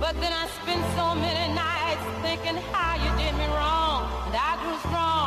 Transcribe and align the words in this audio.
But 0.00 0.14
then 0.20 0.32
I 0.32 0.46
spent 0.62 0.82
so 0.94 1.14
many 1.16 1.52
nights 1.54 2.06
thinking 2.22 2.56
how 2.70 2.94
you 3.02 3.10
did 3.18 3.34
me 3.34 3.46
wrong, 3.46 4.06
and 4.26 4.34
I 4.36 4.54
grew 4.62 4.78
strong, 4.86 5.17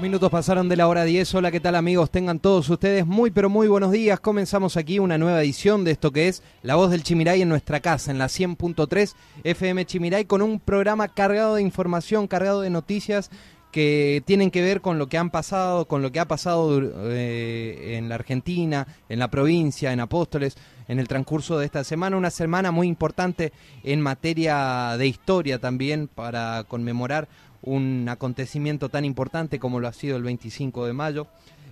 Minutos 0.00 0.30
pasaron 0.30 0.68
de 0.68 0.76
la 0.76 0.86
hora 0.86 1.02
10. 1.02 1.34
Hola, 1.34 1.50
¿qué 1.50 1.58
tal 1.58 1.74
amigos? 1.74 2.12
Tengan 2.12 2.38
todos 2.38 2.70
ustedes 2.70 3.04
muy 3.04 3.32
pero 3.32 3.50
muy 3.50 3.66
buenos 3.66 3.90
días. 3.90 4.20
Comenzamos 4.20 4.76
aquí 4.76 5.00
una 5.00 5.18
nueva 5.18 5.42
edición 5.42 5.82
de 5.82 5.90
esto 5.90 6.12
que 6.12 6.28
es 6.28 6.44
La 6.62 6.76
Voz 6.76 6.92
del 6.92 7.02
Chimiray 7.02 7.42
en 7.42 7.48
nuestra 7.48 7.80
casa, 7.80 8.12
en 8.12 8.18
la 8.18 8.26
100.3 8.26 9.14
FM 9.42 9.84
Chimiray, 9.86 10.24
con 10.26 10.40
un 10.40 10.60
programa 10.60 11.08
cargado 11.08 11.56
de 11.56 11.62
información, 11.62 12.28
cargado 12.28 12.60
de 12.60 12.70
noticias 12.70 13.28
que 13.72 14.22
tienen 14.24 14.52
que 14.52 14.62
ver 14.62 14.80
con 14.80 14.98
lo 14.98 15.08
que 15.08 15.18
han 15.18 15.30
pasado, 15.30 15.86
con 15.86 16.00
lo 16.00 16.12
que 16.12 16.20
ha 16.20 16.28
pasado 16.28 16.80
eh, 17.10 17.96
en 17.98 18.08
la 18.08 18.14
Argentina, 18.14 18.86
en 19.08 19.18
la 19.18 19.28
provincia, 19.28 19.92
en 19.92 20.00
Apóstoles, 20.00 20.56
en 20.86 21.00
el 21.00 21.08
transcurso 21.08 21.58
de 21.58 21.66
esta 21.66 21.82
semana. 21.84 22.16
Una 22.16 22.30
semana 22.30 22.70
muy 22.70 22.86
importante 22.86 23.52
en 23.82 24.00
materia 24.00 24.96
de 24.96 25.08
historia 25.08 25.58
también 25.58 26.08
para 26.08 26.64
conmemorar 26.68 27.28
un 27.68 28.08
acontecimiento 28.08 28.88
tan 28.88 29.04
importante 29.04 29.58
como 29.58 29.80
lo 29.80 29.88
ha 29.88 29.92
sido 29.92 30.16
el 30.16 30.22
25 30.22 30.86
de 30.86 30.92
mayo. 30.92 31.26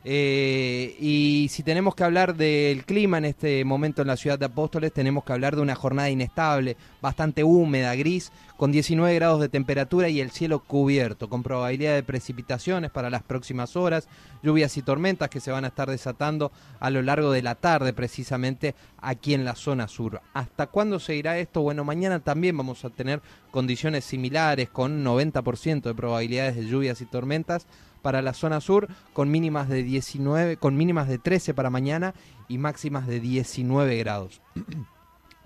Eh, 0.09 0.97
y 1.01 1.49
si 1.51 1.65
tenemos 1.65 1.97
que 1.97 2.05
hablar 2.05 2.37
del 2.37 2.85
clima 2.85 3.19
en 3.19 3.25
este 3.25 3.65
momento 3.65 4.03
en 4.03 4.07
la 4.07 4.17
ciudad 4.17 4.39
de 4.39 4.45
Apóstoles, 4.45 4.93
tenemos 4.93 5.25
que 5.25 5.33
hablar 5.33 5.57
de 5.57 5.63
una 5.63 5.75
jornada 5.75 6.09
inestable, 6.09 6.77
bastante 7.03 7.43
húmeda, 7.43 7.93
gris, 7.97 8.31
con 8.57 8.71
19 8.71 9.13
grados 9.17 9.41
de 9.41 9.49
temperatura 9.49 10.09
y 10.09 10.21
el 10.21 10.31
cielo 10.31 10.61
cubierto, 10.61 11.29
con 11.29 11.43
probabilidad 11.43 11.97
de 11.97 12.05
precipitaciones 12.05 12.93
para 12.93 13.11
las 13.11 13.25
próximas 13.25 13.75
horas, 13.75 14.09
lluvias 14.45 14.77
y 14.77 14.83
tormentas 14.83 15.29
que 15.29 15.41
se 15.41 15.51
van 15.51 15.65
a 15.65 15.69
estar 15.69 15.91
desatando 15.91 16.53
a 16.79 16.89
lo 16.91 17.03
largo 17.03 17.33
de 17.33 17.43
la 17.43 17.57
tarde, 17.57 17.93
precisamente 17.93 18.77
aquí 18.99 19.35
en 19.35 19.45
la 19.45 19.57
zona 19.57 19.89
sur. 19.89 20.21
¿Hasta 20.35 20.69
cuándo 20.69 21.01
seguirá 21.01 21.37
esto? 21.39 21.63
Bueno, 21.63 21.83
mañana 21.83 22.21
también 22.21 22.57
vamos 22.57 22.85
a 22.85 22.91
tener 22.91 23.23
condiciones 23.51 24.05
similares, 24.05 24.69
con 24.69 25.05
90% 25.05 25.83
de 25.83 25.95
probabilidades 25.97 26.55
de 26.55 26.67
lluvias 26.67 27.01
y 27.01 27.07
tormentas 27.07 27.67
para 28.07 28.23
la 28.23 28.35
zona 28.35 28.61
sur 28.61 28.87
con 29.13 29.33
mínimas 29.33 29.69
de 29.69 29.83
19 29.83 30.59
con 30.59 30.77
mínimas 30.77 31.09
de 31.09 31.19
13 31.19 31.55
para 31.55 31.71
mañana 31.71 32.15
y 32.47 32.57
máximas 32.57 33.09
de 33.09 33.19
19 33.19 33.97
grados. 33.99 34.41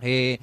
Eh, 0.02 0.38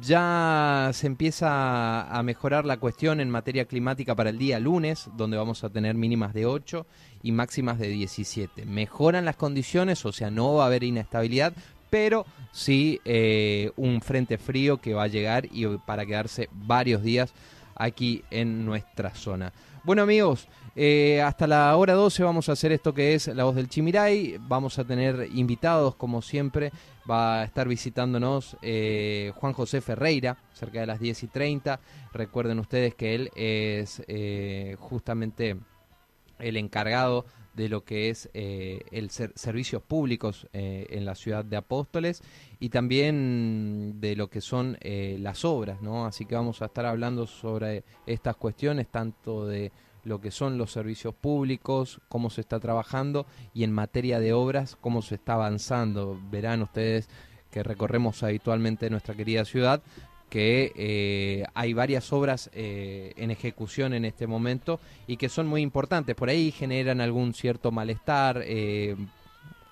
ya 0.00 0.90
se 0.92 1.06
empieza 1.06 2.02
a 2.02 2.20
mejorar 2.24 2.64
la 2.64 2.78
cuestión 2.78 3.20
en 3.20 3.30
materia 3.30 3.66
climática 3.66 4.16
para 4.16 4.30
el 4.30 4.38
día 4.38 4.58
lunes, 4.58 5.08
donde 5.16 5.36
vamos 5.36 5.62
a 5.62 5.70
tener 5.70 5.94
mínimas 5.94 6.34
de 6.34 6.46
8 6.46 6.84
y 7.22 7.30
máximas 7.30 7.78
de 7.78 7.86
17. 7.86 8.66
Mejoran 8.66 9.24
las 9.24 9.36
condiciones, 9.36 10.04
o 10.04 10.10
sea, 10.10 10.32
no 10.32 10.54
va 10.54 10.64
a 10.64 10.66
haber 10.66 10.82
inestabilidad, 10.82 11.52
pero 11.90 12.26
sí 12.50 13.00
eh, 13.04 13.70
un 13.76 14.00
frente 14.00 14.36
frío 14.36 14.78
que 14.78 14.94
va 14.94 15.04
a 15.04 15.08
llegar 15.08 15.46
y 15.52 15.64
para 15.86 16.04
quedarse 16.04 16.48
varios 16.50 17.04
días 17.04 17.32
aquí 17.76 18.24
en 18.32 18.66
nuestra 18.66 19.14
zona. 19.14 19.52
Bueno 19.84 20.02
amigos, 20.02 20.48
eh, 20.74 21.20
hasta 21.20 21.46
la 21.46 21.76
hora 21.76 21.92
12 21.94 22.22
vamos 22.22 22.48
a 22.48 22.52
hacer 22.52 22.72
esto 22.72 22.94
que 22.94 23.14
es 23.14 23.28
La 23.28 23.44
Voz 23.44 23.54
del 23.54 23.68
Chimiray. 23.68 24.38
Vamos 24.40 24.78
a 24.78 24.84
tener 24.84 25.28
invitados, 25.34 25.94
como 25.96 26.22
siempre. 26.22 26.72
Va 27.10 27.40
a 27.40 27.44
estar 27.44 27.68
visitándonos 27.68 28.56
eh, 28.62 29.32
Juan 29.36 29.52
José 29.52 29.80
Ferreira, 29.80 30.38
cerca 30.54 30.80
de 30.80 30.86
las 30.86 31.00
10 31.00 31.24
y 31.24 31.26
30. 31.26 31.80
Recuerden 32.12 32.58
ustedes 32.58 32.94
que 32.94 33.14
él 33.14 33.30
es 33.34 34.02
eh, 34.08 34.76
justamente 34.78 35.56
el 36.38 36.56
encargado 36.56 37.26
de 37.54 37.68
lo 37.68 37.84
que 37.84 38.08
es 38.08 38.30
el 38.32 39.10
ser- 39.10 39.32
servicios 39.34 39.82
públicos 39.82 40.46
en 40.54 41.04
la 41.04 41.14
ciudad 41.14 41.44
de 41.44 41.58
Apóstoles 41.58 42.22
y 42.60 42.70
también 42.70 44.00
de 44.00 44.16
lo 44.16 44.30
que 44.30 44.40
son 44.40 44.78
las 44.82 45.44
obras, 45.44 45.82
¿no? 45.82 46.06
Así 46.06 46.24
que 46.24 46.34
vamos 46.34 46.62
a 46.62 46.66
estar 46.66 46.86
hablando 46.86 47.26
sobre 47.26 47.84
estas 48.06 48.36
cuestiones, 48.36 48.88
tanto 48.88 49.46
de 49.46 49.70
lo 50.04 50.20
que 50.20 50.30
son 50.30 50.58
los 50.58 50.72
servicios 50.72 51.14
públicos, 51.14 52.00
cómo 52.08 52.30
se 52.30 52.40
está 52.40 52.58
trabajando 52.60 53.26
y 53.54 53.64
en 53.64 53.72
materia 53.72 54.20
de 54.20 54.32
obras, 54.32 54.76
cómo 54.80 55.02
se 55.02 55.16
está 55.16 55.34
avanzando. 55.34 56.20
Verán 56.30 56.62
ustedes 56.62 57.08
que 57.50 57.62
recorremos 57.62 58.22
habitualmente 58.22 58.90
nuestra 58.90 59.14
querida 59.14 59.44
ciudad, 59.44 59.82
que 60.30 60.72
eh, 60.76 61.44
hay 61.54 61.74
varias 61.74 62.12
obras 62.12 62.50
eh, 62.54 63.12
en 63.16 63.30
ejecución 63.30 63.92
en 63.92 64.06
este 64.06 64.26
momento 64.26 64.80
y 65.06 65.18
que 65.18 65.28
son 65.28 65.46
muy 65.46 65.60
importantes. 65.60 66.16
Por 66.16 66.30
ahí 66.30 66.50
generan 66.50 67.00
algún 67.00 67.34
cierto 67.34 67.70
malestar, 67.70 68.42
eh, 68.44 68.96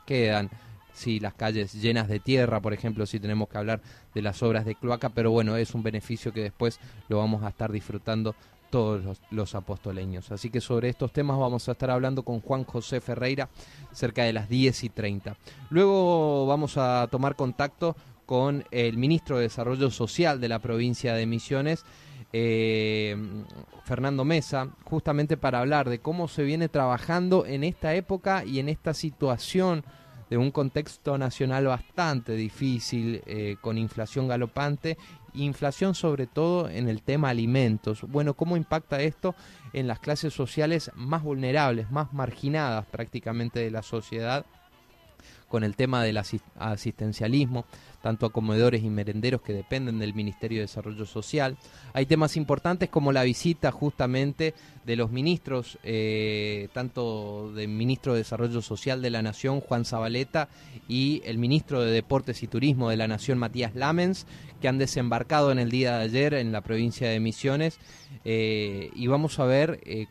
quedan 0.06 0.50
sí, 0.92 1.18
las 1.18 1.34
calles 1.34 1.72
llenas 1.72 2.08
de 2.08 2.20
tierra, 2.20 2.60
por 2.60 2.74
ejemplo, 2.74 3.06
si 3.06 3.18
tenemos 3.18 3.48
que 3.48 3.58
hablar 3.58 3.80
de 4.14 4.22
las 4.22 4.42
obras 4.42 4.66
de 4.66 4.74
cloaca, 4.74 5.08
pero 5.08 5.30
bueno, 5.30 5.56
es 5.56 5.74
un 5.74 5.82
beneficio 5.82 6.32
que 6.32 6.42
después 6.42 6.78
lo 7.08 7.18
vamos 7.18 7.42
a 7.42 7.48
estar 7.48 7.72
disfrutando 7.72 8.34
todos 8.70 9.20
los, 9.30 9.54
apostoleños. 9.54 10.30
Así 10.30 10.48
que 10.50 10.60
sobre 10.60 10.88
estos 10.88 11.12
temas 11.12 11.38
vamos 11.38 11.68
a 11.68 11.72
estar 11.72 11.90
hablando 11.90 12.22
con 12.22 12.40
Juan 12.40 12.64
José 12.64 13.00
Ferreira 13.00 13.48
cerca 13.92 14.24
de 14.24 14.32
las 14.32 14.48
10 14.48 14.84
y 14.84 14.88
30. 14.88 15.36
Luego 15.70 16.46
vamos 16.46 16.76
a 16.76 17.08
tomar 17.10 17.36
contacto 17.36 17.96
con 18.26 18.64
el 18.70 18.96
ministro 18.96 19.36
de 19.36 19.42
Desarrollo 19.42 19.90
Social 19.90 20.40
de 20.40 20.48
la 20.48 20.60
provincia 20.60 21.14
de 21.14 21.26
Misiones, 21.26 21.84
eh, 22.32 23.16
Fernando 23.84 24.24
Mesa, 24.24 24.68
justamente 24.84 25.36
para 25.36 25.58
hablar 25.58 25.90
de 25.90 25.98
cómo 25.98 26.28
se 26.28 26.44
viene 26.44 26.68
trabajando 26.68 27.44
en 27.44 27.64
esta 27.64 27.94
época 27.94 28.44
y 28.44 28.60
en 28.60 28.68
esta 28.68 28.94
situación 28.94 29.84
de 30.30 30.36
un 30.36 30.52
contexto 30.52 31.18
nacional 31.18 31.66
bastante 31.66 32.34
difícil, 32.36 33.20
eh, 33.26 33.56
con 33.60 33.76
inflación 33.76 34.28
galopante, 34.28 34.96
inflación 35.34 35.94
sobre 35.94 36.26
todo 36.26 36.68
en 36.68 36.88
el 36.88 37.02
tema 37.02 37.28
alimentos. 37.30 38.02
Bueno, 38.02 38.34
¿cómo 38.34 38.56
impacta 38.56 39.00
esto 39.00 39.34
en 39.72 39.86
las 39.86 39.98
clases 40.00 40.32
sociales 40.34 40.90
más 40.94 41.22
vulnerables, 41.22 41.90
más 41.90 42.12
marginadas 42.12 42.86
prácticamente 42.86 43.60
de 43.60 43.70
la 43.70 43.82
sociedad? 43.82 44.44
con 45.48 45.64
el 45.64 45.74
tema 45.74 46.04
del 46.04 46.16
asis- 46.16 46.44
asistencialismo, 46.60 47.64
tanto 48.02 48.26
a 48.26 48.32
comedores 48.32 48.82
y 48.82 48.90
merenderos 48.90 49.42
que 49.42 49.52
dependen 49.52 49.98
del 49.98 50.14
Ministerio 50.14 50.58
de 50.58 50.62
Desarrollo 50.62 51.06
Social. 51.06 51.56
Hay 51.92 52.06
temas 52.06 52.36
importantes 52.36 52.88
como 52.88 53.12
la 53.12 53.22
visita 53.22 53.70
justamente 53.70 54.54
de 54.84 54.96
los 54.96 55.10
ministros, 55.10 55.78
eh, 55.82 56.68
tanto 56.72 57.52
del 57.52 57.68
ministro 57.68 58.12
de 58.12 58.20
Desarrollo 58.20 58.62
Social 58.62 59.02
de 59.02 59.10
la 59.10 59.22
Nación, 59.22 59.60
Juan 59.60 59.84
Zabaleta, 59.84 60.48
y 60.88 61.22
el 61.24 61.38
ministro 61.38 61.82
de 61.82 61.92
Deportes 61.92 62.42
y 62.42 62.46
Turismo 62.46 62.90
de 62.90 62.96
la 62.96 63.08
Nación, 63.08 63.38
Matías 63.38 63.74
Lamens, 63.74 64.26
que 64.60 64.68
han 64.68 64.78
desembarcado 64.78 65.52
en 65.52 65.58
el 65.58 65.70
día 65.70 65.98
de 65.98 66.04
ayer 66.04 66.34
en 66.34 66.52
la 66.52 66.60
provincia 66.60 67.08
de 67.08 67.20
Misiones. 67.20 67.78
eh, 68.24 68.90
y 68.94 69.06
vamos 69.06 69.38
a 69.38 69.44
ver... 69.44 69.80
eh, 69.84 70.06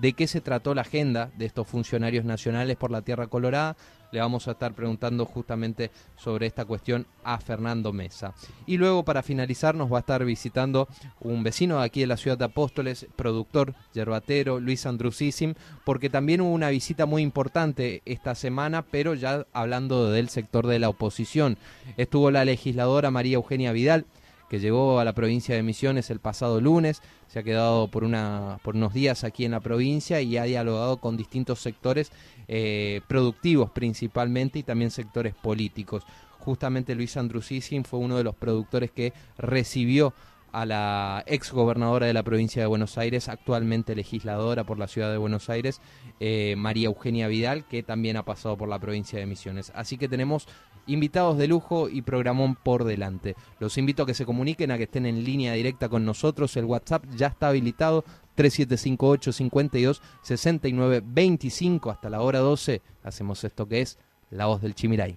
de 0.00 0.12
qué 0.12 0.26
se 0.26 0.40
trató 0.40 0.74
la 0.74 0.82
agenda 0.82 1.30
de 1.36 1.46
estos 1.46 1.66
funcionarios 1.66 2.24
nacionales 2.24 2.76
por 2.76 2.90
la 2.90 3.02
Tierra 3.02 3.26
Colorada. 3.26 3.76
Le 4.12 4.20
vamos 4.20 4.46
a 4.46 4.52
estar 4.52 4.74
preguntando 4.74 5.24
justamente 5.24 5.90
sobre 6.16 6.46
esta 6.46 6.64
cuestión 6.64 7.04
a 7.24 7.38
Fernando 7.38 7.92
Mesa. 7.92 8.32
Y 8.64 8.76
luego, 8.76 9.04
para 9.04 9.24
finalizar, 9.24 9.74
nos 9.74 9.92
va 9.92 9.96
a 9.96 10.00
estar 10.00 10.24
visitando 10.24 10.88
un 11.20 11.42
vecino 11.42 11.78
de 11.78 11.84
aquí 11.84 12.00
de 12.00 12.06
la 12.06 12.16
ciudad 12.16 12.38
de 12.38 12.44
Apóstoles, 12.44 13.08
productor, 13.16 13.74
yerbatero, 13.92 14.60
Luis 14.60 14.86
Andrusísim, 14.86 15.54
porque 15.84 16.10
también 16.10 16.42
hubo 16.42 16.52
una 16.52 16.70
visita 16.70 17.06
muy 17.06 17.22
importante 17.22 18.02
esta 18.04 18.36
semana, 18.36 18.82
pero 18.82 19.14
ya 19.14 19.46
hablando 19.52 20.10
del 20.10 20.28
sector 20.28 20.68
de 20.68 20.78
la 20.78 20.90
oposición. 20.90 21.58
Estuvo 21.96 22.30
la 22.30 22.44
legisladora 22.44 23.10
María 23.10 23.34
Eugenia 23.34 23.72
Vidal, 23.72 24.06
que 24.54 24.60
llegó 24.60 25.00
a 25.00 25.04
la 25.04 25.14
provincia 25.14 25.56
de 25.56 25.64
Misiones 25.64 26.10
el 26.10 26.20
pasado 26.20 26.60
lunes, 26.60 27.02
se 27.26 27.40
ha 27.40 27.42
quedado 27.42 27.88
por, 27.88 28.04
una, 28.04 28.60
por 28.62 28.76
unos 28.76 28.94
días 28.94 29.24
aquí 29.24 29.44
en 29.44 29.50
la 29.50 29.58
provincia 29.58 30.20
y 30.20 30.36
ha 30.36 30.44
dialogado 30.44 30.98
con 30.98 31.16
distintos 31.16 31.58
sectores 31.58 32.12
eh, 32.46 33.00
productivos 33.08 33.72
principalmente 33.72 34.60
y 34.60 34.62
también 34.62 34.92
sectores 34.92 35.34
políticos. 35.34 36.04
Justamente 36.38 36.94
Luis 36.94 37.16
Andrusísim 37.16 37.82
fue 37.82 37.98
uno 37.98 38.16
de 38.16 38.22
los 38.22 38.36
productores 38.36 38.92
que 38.92 39.12
recibió 39.36 40.14
a 40.54 40.64
la 40.66 41.24
ex 41.26 41.52
gobernadora 41.52 42.06
de 42.06 42.12
la 42.12 42.22
provincia 42.22 42.62
de 42.62 42.66
Buenos 42.66 42.96
Aires, 42.96 43.28
actualmente 43.28 43.96
legisladora 43.96 44.62
por 44.62 44.78
la 44.78 44.86
ciudad 44.86 45.10
de 45.10 45.18
Buenos 45.18 45.50
Aires, 45.50 45.80
eh, 46.20 46.54
María 46.56 46.86
Eugenia 46.86 47.26
Vidal, 47.26 47.66
que 47.66 47.82
también 47.82 48.16
ha 48.16 48.24
pasado 48.24 48.56
por 48.56 48.68
la 48.68 48.78
provincia 48.78 49.18
de 49.18 49.26
Misiones. 49.26 49.72
Así 49.74 49.98
que 49.98 50.08
tenemos 50.08 50.46
invitados 50.86 51.38
de 51.38 51.48
lujo 51.48 51.88
y 51.88 52.02
programón 52.02 52.54
por 52.54 52.84
delante. 52.84 53.34
Los 53.58 53.78
invito 53.78 54.04
a 54.04 54.06
que 54.06 54.14
se 54.14 54.24
comuniquen, 54.24 54.70
a 54.70 54.76
que 54.76 54.84
estén 54.84 55.06
en 55.06 55.24
línea 55.24 55.52
directa 55.54 55.88
con 55.88 56.04
nosotros. 56.04 56.56
El 56.56 56.66
WhatsApp 56.66 57.04
ya 57.16 57.28
está 57.28 57.48
habilitado. 57.48 58.04
3758 58.36 59.32
52 59.32 60.02
69 60.22 61.02
25 61.04 61.90
hasta 61.90 62.10
la 62.10 62.20
hora 62.20 62.40
12 62.40 62.82
hacemos 63.04 63.44
esto 63.44 63.68
que 63.68 63.80
es 63.80 63.96
La 64.30 64.46
Voz 64.46 64.60
del 64.60 64.74
Chimiray. 64.74 65.16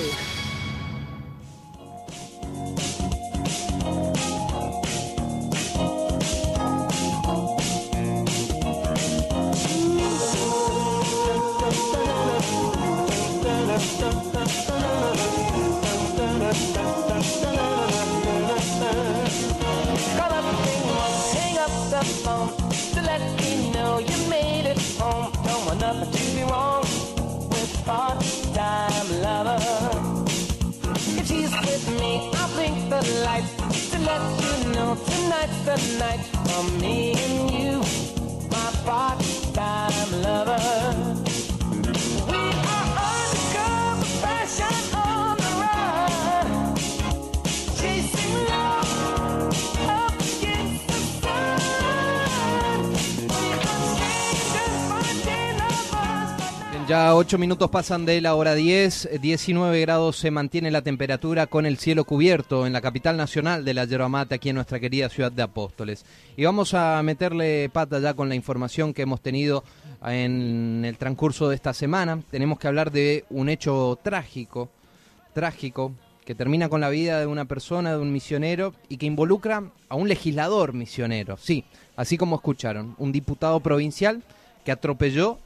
Ya 56.91 57.15
8 57.15 57.37
minutos 57.37 57.69
pasan 57.69 58.05
de 58.05 58.19
la 58.19 58.35
hora 58.35 58.53
10, 58.53 59.05
eh, 59.05 59.17
19 59.17 59.79
grados 59.79 60.17
se 60.17 60.29
mantiene 60.29 60.71
la 60.71 60.81
temperatura 60.81 61.47
con 61.47 61.65
el 61.65 61.77
cielo 61.77 62.03
cubierto 62.03 62.67
en 62.67 62.73
la 62.73 62.81
capital 62.81 63.15
nacional 63.15 63.63
de 63.63 63.73
la 63.73 63.85
yerba 63.85 64.09
mate, 64.09 64.35
aquí 64.35 64.49
en 64.49 64.55
nuestra 64.55 64.77
querida 64.77 65.07
ciudad 65.07 65.31
de 65.31 65.41
Apóstoles. 65.41 66.03
Y 66.35 66.43
vamos 66.43 66.73
a 66.73 67.01
meterle 67.01 67.69
pata 67.69 67.99
ya 67.99 68.13
con 68.13 68.27
la 68.27 68.35
información 68.35 68.93
que 68.93 69.03
hemos 69.03 69.21
tenido 69.21 69.63
en 70.05 70.83
el 70.83 70.97
transcurso 70.97 71.47
de 71.47 71.55
esta 71.55 71.73
semana. 71.73 72.21
Tenemos 72.29 72.59
que 72.59 72.67
hablar 72.67 72.91
de 72.91 73.23
un 73.29 73.47
hecho 73.47 73.97
trágico, 74.03 74.67
trágico, 75.33 75.93
que 76.25 76.35
termina 76.35 76.67
con 76.67 76.81
la 76.81 76.89
vida 76.89 77.21
de 77.21 77.25
una 77.25 77.45
persona, 77.45 77.91
de 77.91 77.99
un 77.99 78.11
misionero, 78.11 78.73
y 78.89 78.97
que 78.97 79.05
involucra 79.05 79.63
a 79.87 79.95
un 79.95 80.09
legislador 80.09 80.73
misionero, 80.73 81.37
sí, 81.37 81.63
así 81.95 82.17
como 82.17 82.35
escucharon, 82.35 82.95
un 82.97 83.13
diputado 83.13 83.61
provincial 83.61 84.23
que 84.65 84.73
atropelló 84.73 85.37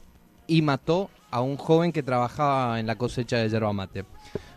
y 0.46 0.62
mató 0.62 1.10
a 1.30 1.40
un 1.40 1.56
joven 1.56 1.92
que 1.92 2.02
trabajaba 2.02 2.80
en 2.80 2.86
la 2.86 2.96
cosecha 2.96 3.38
de 3.38 3.48
yerba 3.48 3.72
mate. 3.72 4.04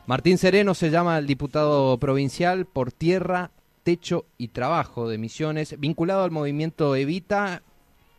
Martín 0.07 0.37
Sereno 0.37 0.73
se 0.73 0.89
llama 0.89 1.17
el 1.17 1.27
diputado 1.27 1.97
provincial 1.99 2.65
por 2.65 2.91
tierra, 2.91 3.51
techo 3.83 4.25
y 4.37 4.49
trabajo 4.49 5.07
de 5.07 5.17
Misiones, 5.17 5.79
vinculado 5.79 6.23
al 6.23 6.31
movimiento 6.31 6.95
Evita, 6.95 7.61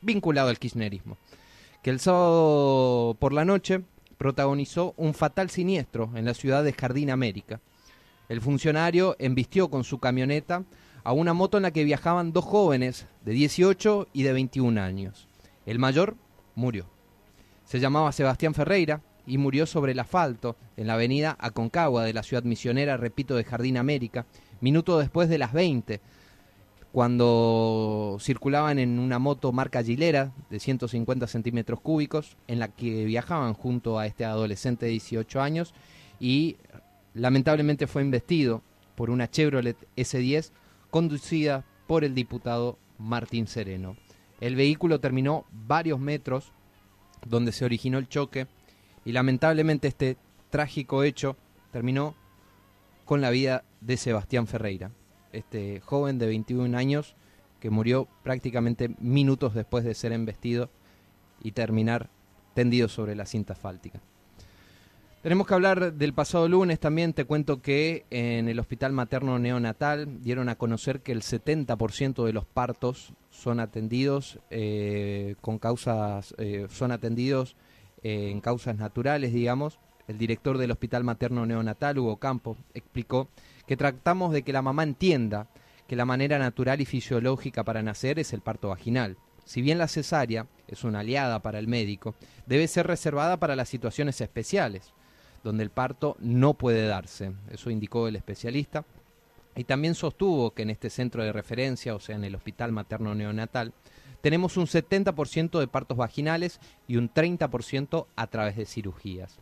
vinculado 0.00 0.48
al 0.48 0.58
kirchnerismo, 0.58 1.16
que 1.82 1.90
el 1.90 2.00
sábado 2.00 3.16
por 3.18 3.32
la 3.32 3.44
noche 3.44 3.82
protagonizó 4.18 4.94
un 4.96 5.14
fatal 5.14 5.50
siniestro 5.50 6.10
en 6.14 6.26
la 6.26 6.34
ciudad 6.34 6.62
de 6.62 6.72
Jardín 6.72 7.10
América. 7.10 7.60
El 8.28 8.40
funcionario 8.40 9.16
embistió 9.18 9.68
con 9.70 9.82
su 9.82 9.98
camioneta 9.98 10.62
a 11.02 11.12
una 11.12 11.32
moto 11.32 11.56
en 11.56 11.64
la 11.64 11.70
que 11.70 11.84
viajaban 11.84 12.32
dos 12.32 12.44
jóvenes 12.44 13.06
de 13.24 13.32
18 13.32 14.08
y 14.12 14.22
de 14.22 14.32
21 14.32 14.80
años. 14.80 15.26
El 15.66 15.78
mayor 15.78 16.16
murió. 16.54 16.86
Se 17.70 17.78
llamaba 17.78 18.10
Sebastián 18.10 18.52
Ferreira 18.52 19.00
y 19.28 19.38
murió 19.38 19.64
sobre 19.64 19.92
el 19.92 20.00
asfalto 20.00 20.56
en 20.76 20.88
la 20.88 20.94
avenida 20.94 21.36
Aconcagua 21.38 22.02
de 22.02 22.12
la 22.12 22.24
ciudad 22.24 22.42
misionera, 22.42 22.96
repito, 22.96 23.36
de 23.36 23.44
Jardín 23.44 23.76
América, 23.76 24.26
minuto 24.60 24.98
después 24.98 25.28
de 25.28 25.38
las 25.38 25.52
20, 25.52 26.00
cuando 26.90 28.16
circulaban 28.18 28.80
en 28.80 28.98
una 28.98 29.20
moto 29.20 29.52
marca 29.52 29.84
Gilera 29.84 30.32
de 30.50 30.58
150 30.58 31.28
centímetros 31.28 31.80
cúbicos, 31.80 32.36
en 32.48 32.58
la 32.58 32.66
que 32.66 33.04
viajaban 33.04 33.54
junto 33.54 34.00
a 34.00 34.06
este 34.06 34.24
adolescente 34.24 34.86
de 34.86 34.90
18 34.90 35.40
años 35.40 35.72
y 36.18 36.56
lamentablemente 37.14 37.86
fue 37.86 38.02
investido 38.02 38.62
por 38.96 39.10
una 39.10 39.30
Chevrolet 39.30 39.76
S10 39.96 40.50
conducida 40.90 41.64
por 41.86 42.02
el 42.02 42.16
diputado 42.16 42.78
Martín 42.98 43.46
Sereno. 43.46 43.94
El 44.40 44.56
vehículo 44.56 44.98
terminó 44.98 45.44
varios 45.52 46.00
metros 46.00 46.52
donde 47.26 47.52
se 47.52 47.64
originó 47.64 47.98
el 47.98 48.08
choque 48.08 48.46
y 49.04 49.12
lamentablemente 49.12 49.88
este 49.88 50.16
trágico 50.50 51.02
hecho 51.02 51.36
terminó 51.72 52.14
con 53.04 53.20
la 53.20 53.30
vida 53.30 53.64
de 53.80 53.96
Sebastián 53.96 54.46
Ferreira, 54.46 54.90
este 55.32 55.80
joven 55.80 56.18
de 56.18 56.26
21 56.26 56.76
años 56.76 57.14
que 57.60 57.70
murió 57.70 58.08
prácticamente 58.22 58.90
minutos 58.98 59.54
después 59.54 59.84
de 59.84 59.94
ser 59.94 60.12
embestido 60.12 60.70
y 61.42 61.52
terminar 61.52 62.08
tendido 62.54 62.88
sobre 62.88 63.14
la 63.14 63.26
cinta 63.26 63.52
asfáltica. 63.52 64.00
Tenemos 65.22 65.46
que 65.46 65.52
hablar 65.52 65.92
del 65.92 66.14
pasado 66.14 66.48
lunes 66.48 66.80
también. 66.80 67.12
Te 67.12 67.26
cuento 67.26 67.60
que 67.60 68.06
en 68.08 68.48
el 68.48 68.58
Hospital 68.58 68.94
Materno 68.94 69.38
Neonatal 69.38 70.22
dieron 70.22 70.48
a 70.48 70.56
conocer 70.56 71.02
que 71.02 71.12
el 71.12 71.20
70% 71.20 72.24
de 72.24 72.32
los 72.32 72.46
partos 72.46 73.12
son 73.28 73.60
atendidos 73.60 74.38
eh, 74.48 75.34
con 75.42 75.58
causas, 75.58 76.34
eh, 76.38 76.68
son 76.70 76.90
atendidos 76.90 77.54
eh, 78.02 78.30
en 78.30 78.40
causas 78.40 78.76
naturales, 78.76 79.34
digamos. 79.34 79.78
El 80.08 80.16
director 80.16 80.56
del 80.56 80.70
Hospital 80.70 81.04
Materno 81.04 81.44
Neonatal, 81.44 81.98
Hugo 81.98 82.16
Campo, 82.16 82.56
explicó 82.72 83.28
que 83.66 83.76
tratamos 83.76 84.32
de 84.32 84.42
que 84.42 84.54
la 84.54 84.62
mamá 84.62 84.84
entienda 84.84 85.48
que 85.86 85.96
la 85.96 86.06
manera 86.06 86.38
natural 86.38 86.80
y 86.80 86.86
fisiológica 86.86 87.62
para 87.62 87.82
nacer 87.82 88.18
es 88.18 88.32
el 88.32 88.40
parto 88.40 88.70
vaginal. 88.70 89.18
Si 89.44 89.60
bien 89.60 89.76
la 89.76 89.88
cesárea 89.88 90.46
es 90.66 90.82
una 90.82 91.00
aliada 91.00 91.42
para 91.42 91.58
el 91.58 91.68
médico, 91.68 92.14
debe 92.46 92.66
ser 92.68 92.86
reservada 92.86 93.38
para 93.38 93.54
las 93.54 93.68
situaciones 93.68 94.18
especiales. 94.22 94.94
Donde 95.42 95.64
el 95.64 95.70
parto 95.70 96.16
no 96.20 96.54
puede 96.54 96.86
darse. 96.86 97.32
Eso 97.50 97.70
indicó 97.70 98.08
el 98.08 98.16
especialista. 98.16 98.84
Y 99.56 99.64
también 99.64 99.94
sostuvo 99.94 100.52
que 100.52 100.62
en 100.62 100.70
este 100.70 100.90
centro 100.90 101.24
de 101.24 101.32
referencia, 101.32 101.94
o 101.94 102.00
sea, 102.00 102.16
en 102.16 102.24
el 102.24 102.34
Hospital 102.34 102.72
Materno 102.72 103.14
Neonatal, 103.14 103.72
tenemos 104.20 104.56
un 104.56 104.66
70% 104.66 105.58
de 105.58 105.66
partos 105.66 105.96
vaginales 105.96 106.60
y 106.86 106.96
un 106.96 107.12
30% 107.12 108.06
a 108.14 108.26
través 108.26 108.56
de 108.56 108.66
cirugías. 108.66 109.38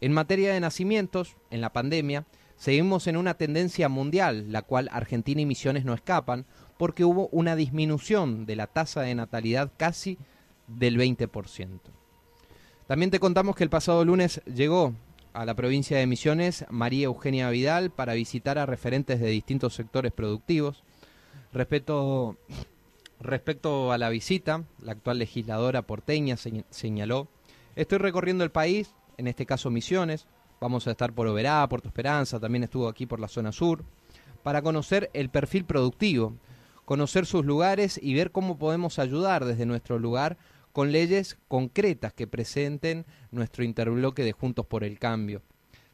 En 0.00 0.12
materia 0.12 0.52
de 0.52 0.60
nacimientos, 0.60 1.36
en 1.50 1.60
la 1.60 1.72
pandemia, 1.72 2.24
seguimos 2.56 3.06
en 3.06 3.16
una 3.16 3.34
tendencia 3.34 3.88
mundial, 3.88 4.50
la 4.50 4.62
cual 4.62 4.88
Argentina 4.90 5.42
y 5.42 5.46
Misiones 5.46 5.84
no 5.84 5.94
escapan, 5.94 6.46
porque 6.78 7.04
hubo 7.04 7.28
una 7.28 7.56
disminución 7.56 8.46
de 8.46 8.56
la 8.56 8.66
tasa 8.66 9.02
de 9.02 9.14
natalidad 9.14 9.70
casi 9.76 10.18
del 10.66 10.98
20%. 10.98 11.80
También 12.86 13.10
te 13.10 13.20
contamos 13.20 13.54
que 13.54 13.64
el 13.64 13.70
pasado 13.70 14.04
lunes 14.04 14.42
llegó 14.46 14.94
a 15.34 15.44
la 15.44 15.54
provincia 15.54 15.98
de 15.98 16.06
Misiones 16.06 16.64
María 16.70 17.06
Eugenia 17.06 17.50
Vidal 17.50 17.90
para 17.90 18.14
visitar 18.14 18.58
a 18.58 18.66
referentes 18.66 19.20
de 19.20 19.28
distintos 19.28 19.74
sectores 19.74 20.12
productivos. 20.12 20.82
Respecto, 21.52 22.36
respecto 23.20 23.92
a 23.92 23.98
la 23.98 24.10
visita, 24.10 24.64
la 24.80 24.92
actual 24.92 25.18
legisladora 25.18 25.82
porteña 25.82 26.36
señaló, 26.36 27.28
estoy 27.76 27.98
recorriendo 27.98 28.44
el 28.44 28.50
país, 28.50 28.94
en 29.16 29.26
este 29.26 29.46
caso 29.46 29.70
Misiones, 29.70 30.26
vamos 30.60 30.86
a 30.86 30.92
estar 30.92 31.12
por 31.12 31.26
Oberá, 31.26 31.66
Puerto 31.68 31.88
Esperanza, 31.88 32.40
también 32.40 32.64
estuvo 32.64 32.88
aquí 32.88 33.06
por 33.06 33.20
la 33.20 33.28
zona 33.28 33.52
sur, 33.52 33.84
para 34.42 34.62
conocer 34.62 35.10
el 35.14 35.30
perfil 35.30 35.64
productivo, 35.64 36.34
conocer 36.84 37.26
sus 37.26 37.44
lugares 37.44 37.98
y 38.02 38.14
ver 38.14 38.32
cómo 38.32 38.58
podemos 38.58 38.98
ayudar 38.98 39.44
desde 39.44 39.66
nuestro 39.66 39.98
lugar 39.98 40.36
con 40.72 40.90
leyes 40.90 41.38
concretas 41.48 42.12
que 42.12 42.26
presenten 42.26 43.04
nuestro 43.30 43.64
interbloque 43.64 44.24
de 44.24 44.32
Juntos 44.32 44.66
por 44.66 44.84
el 44.84 44.98
Cambio. 44.98 45.42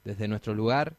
Desde 0.04 0.28
nuestro 0.28 0.54
lugar, 0.54 0.96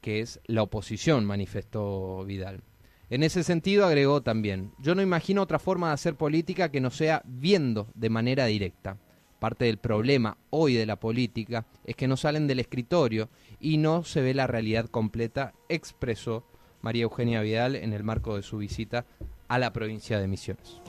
que 0.00 0.20
es 0.20 0.40
la 0.46 0.62
oposición, 0.62 1.24
manifestó 1.24 2.24
Vidal. 2.24 2.62
En 3.08 3.22
ese 3.22 3.44
sentido 3.44 3.86
agregó 3.86 4.22
también, 4.22 4.72
yo 4.78 4.94
no 4.94 5.02
imagino 5.02 5.42
otra 5.42 5.58
forma 5.58 5.88
de 5.88 5.94
hacer 5.94 6.16
política 6.16 6.70
que 6.70 6.80
no 6.80 6.90
sea 6.90 7.22
viendo 7.24 7.88
de 7.94 8.10
manera 8.10 8.46
directa. 8.46 8.98
Parte 9.38 9.66
del 9.66 9.78
problema 9.78 10.38
hoy 10.50 10.74
de 10.74 10.86
la 10.86 10.96
política 10.96 11.66
es 11.84 11.94
que 11.94 12.08
no 12.08 12.16
salen 12.16 12.46
del 12.46 12.58
escritorio 12.58 13.28
y 13.60 13.78
no 13.78 14.02
se 14.02 14.22
ve 14.22 14.34
la 14.34 14.46
realidad 14.46 14.86
completa, 14.86 15.54
expresó 15.68 16.44
María 16.82 17.04
Eugenia 17.04 17.42
Vidal 17.42 17.76
en 17.76 17.92
el 17.92 18.02
marco 18.02 18.36
de 18.36 18.42
su 18.42 18.58
visita 18.58 19.06
a 19.48 19.58
la 19.58 19.72
provincia 19.72 20.18
de 20.18 20.26
Misiones. 20.26 20.80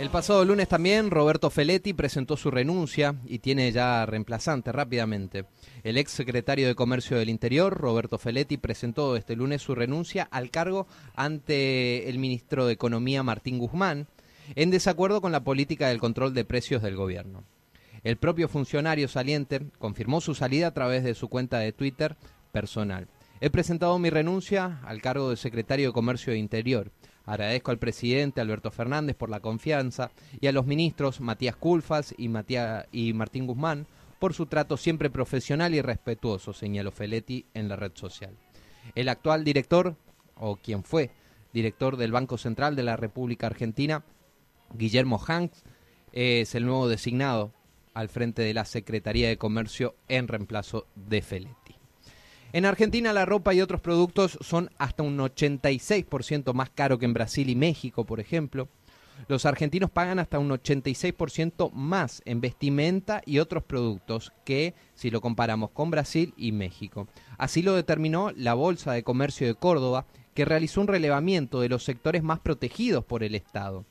El 0.00 0.08
pasado 0.08 0.44
lunes 0.46 0.66
también 0.66 1.10
Roberto 1.10 1.50
Feletti 1.50 1.92
presentó 1.92 2.38
su 2.38 2.50
renuncia 2.50 3.16
y 3.26 3.40
tiene 3.40 3.70
ya 3.70 4.06
reemplazante 4.06 4.72
rápidamente. 4.72 5.44
El 5.82 5.98
ex 5.98 6.10
secretario 6.12 6.66
de 6.66 6.74
Comercio 6.74 7.18
del 7.18 7.28
Interior, 7.28 7.76
Roberto 7.76 8.16
Feletti, 8.16 8.56
presentó 8.56 9.14
este 9.14 9.36
lunes 9.36 9.60
su 9.60 9.74
renuncia 9.74 10.26
al 10.30 10.50
cargo 10.50 10.86
ante 11.14 12.08
el 12.08 12.18
ministro 12.18 12.66
de 12.66 12.72
Economía, 12.72 13.22
Martín 13.22 13.58
Guzmán, 13.58 14.06
en 14.54 14.70
desacuerdo 14.70 15.20
con 15.20 15.32
la 15.32 15.44
política 15.44 15.88
del 15.88 16.00
control 16.00 16.32
de 16.32 16.46
precios 16.46 16.80
del 16.80 16.96
gobierno. 16.96 17.44
El 18.02 18.16
propio 18.16 18.48
funcionario 18.48 19.06
saliente 19.06 19.66
confirmó 19.78 20.22
su 20.22 20.34
salida 20.34 20.68
a 20.68 20.74
través 20.74 21.04
de 21.04 21.14
su 21.14 21.28
cuenta 21.28 21.58
de 21.58 21.72
Twitter 21.72 22.16
personal. 22.52 23.06
He 23.42 23.48
presentado 23.48 23.98
mi 23.98 24.10
renuncia 24.10 24.80
al 24.84 25.00
cargo 25.00 25.30
de 25.30 25.36
secretario 25.36 25.88
de 25.88 25.92
Comercio 25.94 26.32
del 26.32 26.40
Interior. 26.40 26.92
Agradezco 27.24 27.70
al 27.70 27.78
presidente 27.78 28.42
Alberto 28.42 28.70
Fernández 28.70 29.16
por 29.16 29.30
la 29.30 29.40
confianza 29.40 30.10
y 30.42 30.46
a 30.46 30.52
los 30.52 30.66
ministros 30.66 31.22
Matías 31.22 31.56
Culfas 31.56 32.14
y, 32.18 32.30
y 32.92 33.12
Martín 33.14 33.46
Guzmán 33.46 33.86
por 34.18 34.34
su 34.34 34.44
trato 34.44 34.76
siempre 34.76 35.08
profesional 35.08 35.74
y 35.74 35.80
respetuoso, 35.80 36.52
señaló 36.52 36.90
Feletti 36.90 37.46
en 37.54 37.70
la 37.70 37.76
red 37.76 37.92
social. 37.94 38.36
El 38.94 39.08
actual 39.08 39.42
director, 39.42 39.96
o 40.36 40.56
quien 40.56 40.84
fue 40.84 41.10
director 41.54 41.96
del 41.96 42.12
Banco 42.12 42.36
Central 42.36 42.76
de 42.76 42.82
la 42.82 42.96
República 42.96 43.46
Argentina, 43.46 44.04
Guillermo 44.74 45.18
Hanks, 45.26 45.64
es 46.12 46.54
el 46.54 46.66
nuevo 46.66 46.88
designado 46.88 47.52
al 47.94 48.10
frente 48.10 48.42
de 48.42 48.52
la 48.52 48.66
Secretaría 48.66 49.28
de 49.28 49.38
Comercio 49.38 49.94
en 50.08 50.28
reemplazo 50.28 50.86
de 50.94 51.22
Feletti. 51.22 51.59
En 52.52 52.66
Argentina 52.66 53.12
la 53.12 53.26
ropa 53.26 53.54
y 53.54 53.60
otros 53.60 53.80
productos 53.80 54.36
son 54.40 54.70
hasta 54.76 55.04
un 55.04 55.16
86% 55.18 56.52
más 56.52 56.70
caro 56.70 56.98
que 56.98 57.04
en 57.04 57.14
Brasil 57.14 57.48
y 57.48 57.54
México, 57.54 58.04
por 58.04 58.18
ejemplo. 58.18 58.68
Los 59.28 59.46
argentinos 59.46 59.90
pagan 59.90 60.18
hasta 60.18 60.40
un 60.40 60.50
86% 60.50 61.70
más 61.72 62.22
en 62.24 62.40
vestimenta 62.40 63.22
y 63.24 63.38
otros 63.38 63.62
productos 63.62 64.32
que 64.44 64.74
si 64.94 65.10
lo 65.10 65.20
comparamos 65.20 65.70
con 65.70 65.90
Brasil 65.90 66.34
y 66.36 66.50
México. 66.50 67.06
Así 67.38 67.62
lo 67.62 67.74
determinó 67.74 68.32
la 68.34 68.54
Bolsa 68.54 68.92
de 68.92 69.04
Comercio 69.04 69.46
de 69.46 69.54
Córdoba, 69.54 70.06
que 70.34 70.44
realizó 70.44 70.80
un 70.80 70.88
relevamiento 70.88 71.60
de 71.60 71.68
los 71.68 71.84
sectores 71.84 72.22
más 72.22 72.40
protegidos 72.40 73.04
por 73.04 73.22
el 73.22 73.34
Estado. 73.36 73.84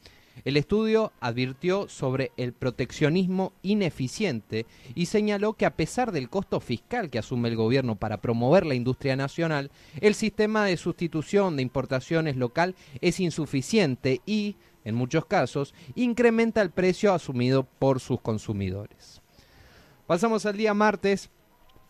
El 0.46 0.58
estudio 0.58 1.12
advirtió 1.19 1.88
sobre 1.88 2.31
el 2.38 2.53
proteccionismo 2.53 3.53
ineficiente 3.62 4.65
y 4.96 5.08
señaló 5.08 5.53
que 5.53 5.65
a 5.65 5.75
pesar 5.75 6.12
del 6.12 6.29
costo 6.29 6.60
fiscal 6.60 7.10
que 7.10 7.19
asume 7.19 7.50
el 7.50 7.55
gobierno 7.55 7.96
para 7.96 8.22
promover 8.22 8.65
la 8.65 8.75
industria 8.75 9.15
nacional, 9.15 9.72
el 10.01 10.15
sistema 10.15 10.65
de 10.65 10.77
sustitución 10.77 11.55
de 11.55 11.63
importaciones 11.63 12.38
local 12.38 12.75
es 13.01 13.19
insuficiente 13.19 14.22
y, 14.25 14.55
en 14.86 14.96
muchos 14.96 15.25
casos, 15.25 15.74
incrementa 15.96 16.62
el 16.62 16.72
precio 16.72 17.13
asumido 17.13 17.63
por 17.63 18.00
sus 18.00 18.22
consumidores. 18.22 19.22
Pasamos 20.08 20.46
al 20.46 20.58
día 20.58 20.74
martes. 20.74 21.29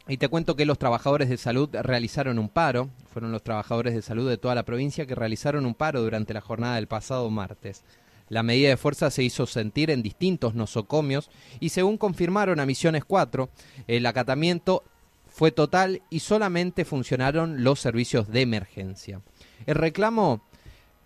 Y 0.08 0.18
te 0.18 0.28
cuento 0.28 0.56
que 0.56 0.66
los 0.66 0.80
trabajadores 0.80 1.30
de 1.30 1.38
salud 1.38 1.70
realizaron 1.72 2.40
un 2.40 2.50
paro, 2.50 2.90
fueron 3.14 3.32
los 3.32 3.44
trabajadores 3.44 3.94
de 3.94 4.02
salud 4.02 4.28
de 4.28 4.40
toda 4.40 4.56
la 4.56 4.66
provincia 4.66 5.06
que 5.06 5.14
realizaron 5.14 5.68
un 5.68 5.76
paro 5.76 6.02
durante 6.02 6.34
la 6.34 6.42
jornada 6.42 6.78
del 6.78 6.88
pasado 6.88 7.30
martes. 7.30 7.84
La 8.30 8.44
medida 8.44 8.70
de 8.70 8.78
fuerza 8.78 9.12
se 9.12 9.24
hizo 9.24 9.46
sentir 9.46 9.90
en 9.90 10.04
distintos 10.04 10.56
nosocomios 10.56 11.30
y 11.60 11.70
según 11.70 11.98
confirmaron 11.98 12.60
a 12.60 12.66
Misiones 12.66 13.04
4, 13.04 13.50
el 13.88 14.06
acatamiento 14.06 14.84
fue 15.28 15.52
total 15.52 16.02
y 16.10 16.20
solamente 16.20 16.86
funcionaron 16.86 17.64
los 17.64 17.80
servicios 17.80 18.30
de 18.30 18.42
emergencia. 18.42 19.22
El 19.66 19.76
reclamo 19.76 20.42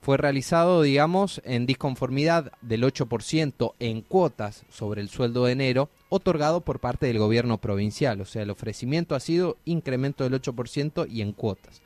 fue 0.02 0.18
realizado, 0.18 0.82
digamos, 0.82 1.42
en 1.46 1.66
disconformidad 1.66 2.52
del 2.62 2.84
8% 2.84 3.74
en 3.80 4.02
cuotas 4.02 4.66
sobre 4.70 5.02
el 5.02 5.08
sueldo 5.08 5.46
de 5.46 5.54
enero 5.54 5.90
otorgado 6.10 6.60
por 6.60 6.80
parte 6.80 7.06
del 7.06 7.20
gobierno 7.20 7.58
provincial. 7.60 8.20
O 8.20 8.26
sea, 8.26 8.42
el 8.42 8.50
ofrecimiento 8.50 9.16
ha 9.16 9.22
sido 9.22 9.56
incremento 9.64 10.26
del 10.26 10.42
8% 10.42 11.08
y 11.10 11.22
en 11.22 11.32
cuotas. 11.32 11.82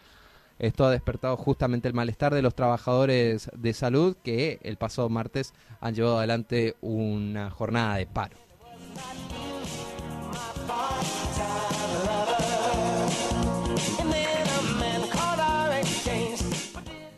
Esto 0.59 0.85
ha 0.85 0.91
despertado 0.91 1.37
justamente 1.37 1.87
el 1.87 1.93
malestar 1.93 2.33
de 2.33 2.41
los 2.41 2.55
trabajadores 2.55 3.51
de 3.55 3.73
salud 3.73 4.15
que 4.23 4.59
el 4.63 4.77
pasado 4.77 5.07
martes 5.09 5.53
han 5.79 5.93
llevado 5.93 6.17
adelante 6.17 6.75
una 6.81 7.51
jornada 7.51 7.95
de 7.95 8.07
paro. 8.07 8.37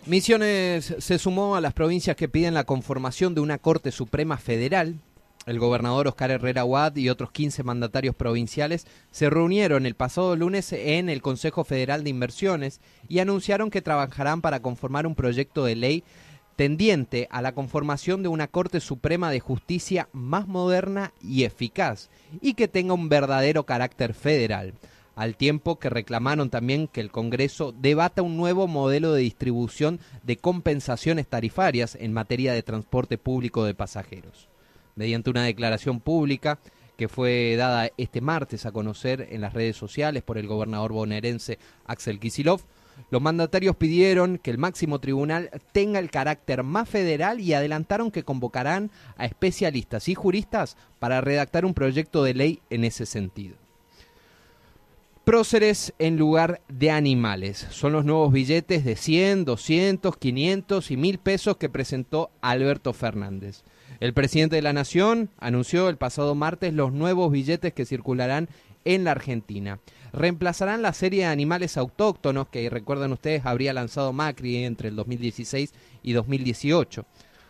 Misiones 0.05 0.95
se 0.97 1.19
sumó 1.19 1.55
a 1.55 1.61
las 1.61 1.73
provincias 1.73 2.15
que 2.15 2.27
piden 2.27 2.55
la 2.55 2.63
conformación 2.63 3.35
de 3.35 3.41
una 3.41 3.59
Corte 3.59 3.91
Suprema 3.91 4.37
Federal 4.37 4.99
el 5.49 5.57
gobernador 5.57 6.07
Oscar 6.07 6.29
Herrera 6.29 6.63
Huad 6.63 6.95
y 6.95 7.09
otros 7.09 7.31
15 7.31 7.63
mandatarios 7.63 8.13
provinciales 8.13 8.85
se 9.09 9.31
reunieron 9.31 9.87
el 9.87 9.95
pasado 9.95 10.35
lunes 10.35 10.71
en 10.73 11.09
el 11.09 11.23
Consejo 11.23 11.63
Federal 11.63 12.03
de 12.03 12.11
Inversiones 12.11 12.81
y 13.07 13.17
anunciaron 13.17 13.71
que 13.71 13.81
trabajarán 13.81 14.41
para 14.41 14.61
conformar 14.61 15.07
un 15.07 15.15
proyecto 15.15 15.65
de 15.65 15.75
ley 15.75 16.03
tendiente 16.55 17.27
a 17.31 17.41
la 17.41 17.53
conformación 17.53 18.21
de 18.21 18.29
una 18.29 18.47
Corte 18.47 18.79
Suprema 18.79 19.31
de 19.31 19.39
Justicia 19.39 20.07
más 20.11 20.47
moderna 20.47 21.13
y 21.19 21.45
eficaz 21.45 22.11
y 22.41 22.53
que 22.53 22.67
tenga 22.67 22.93
un 22.93 23.09
verdadero 23.09 23.65
carácter 23.65 24.13
federal, 24.13 24.75
al 25.15 25.35
tiempo 25.35 25.79
que 25.79 25.89
reclamaron 25.89 26.51
también 26.51 26.87
que 26.87 27.01
el 27.01 27.09
Congreso 27.09 27.71
debata 27.71 28.21
un 28.21 28.37
nuevo 28.37 28.67
modelo 28.67 29.13
de 29.13 29.21
distribución 29.21 29.99
de 30.21 30.37
compensaciones 30.37 31.25
tarifarias 31.25 31.95
en 31.99 32.13
materia 32.13 32.53
de 32.53 32.61
transporte 32.61 33.17
público 33.17 33.63
de 33.63 33.73
pasajeros 33.73 34.48
mediante 34.99 35.29
una 35.29 35.45
declaración 35.45 36.01
pública 36.01 36.59
que 36.97 37.07
fue 37.07 37.55
dada 37.55 37.89
este 37.95 38.19
martes 38.19 38.65
a 38.65 38.73
conocer 38.73 39.29
en 39.31 39.39
las 39.39 39.53
redes 39.53 39.77
sociales 39.77 40.23
por 40.23 40.37
el 40.37 40.45
gobernador 40.45 40.91
bonaerense 40.91 41.57
Axel 41.85 42.19
Kisilov. 42.19 42.59
Los 43.09 43.21
mandatarios 43.21 43.77
pidieron 43.77 44.37
que 44.39 44.51
el 44.51 44.57
máximo 44.57 44.99
tribunal 44.99 45.51
tenga 45.71 45.99
el 45.99 46.11
carácter 46.11 46.63
más 46.63 46.89
federal 46.89 47.39
y 47.39 47.53
adelantaron 47.53 48.11
que 48.11 48.23
convocarán 48.23 48.91
a 49.15 49.25
especialistas 49.25 50.09
y 50.09 50.15
juristas 50.15 50.75
para 50.99 51.21
redactar 51.21 51.63
un 51.63 51.73
proyecto 51.73 52.21
de 52.25 52.33
ley 52.33 52.59
en 52.69 52.83
ese 52.83 53.05
sentido. 53.05 53.55
Próceres 55.23 55.93
en 55.97 56.17
lugar 56.17 56.59
de 56.67 56.91
animales. 56.91 57.65
Son 57.69 57.93
los 57.93 58.03
nuevos 58.03 58.33
billetes 58.33 58.83
de 58.83 58.97
100, 58.97 59.45
200, 59.45 60.17
500 60.17 60.91
y 60.91 60.97
1000 60.97 61.19
pesos 61.19 61.55
que 61.55 61.69
presentó 61.69 62.31
Alberto 62.41 62.91
Fernández. 62.91 63.63
El 63.99 64.13
presidente 64.13 64.55
de 64.55 64.61
la 64.61 64.71
Nación 64.71 65.29
anunció 65.39 65.89
el 65.89 65.97
pasado 65.97 66.33
martes 66.33 66.73
los 66.73 66.93
nuevos 66.93 67.31
billetes 67.31 67.73
que 67.73 67.85
circularán 67.85 68.47
en 68.85 69.03
la 69.03 69.11
Argentina. 69.11 69.79
Reemplazarán 70.13 70.81
la 70.81 70.93
serie 70.93 71.21
de 71.21 71.31
animales 71.31 71.75
autóctonos 71.75 72.47
que, 72.47 72.69
recuerdan 72.69 73.11
ustedes, 73.11 73.45
habría 73.45 73.73
lanzado 73.73 74.13
Macri 74.13 74.63
entre 74.63 74.87
el 74.87 74.95
2016 74.95 75.73
y 76.01 76.13
2018. 76.13 77.05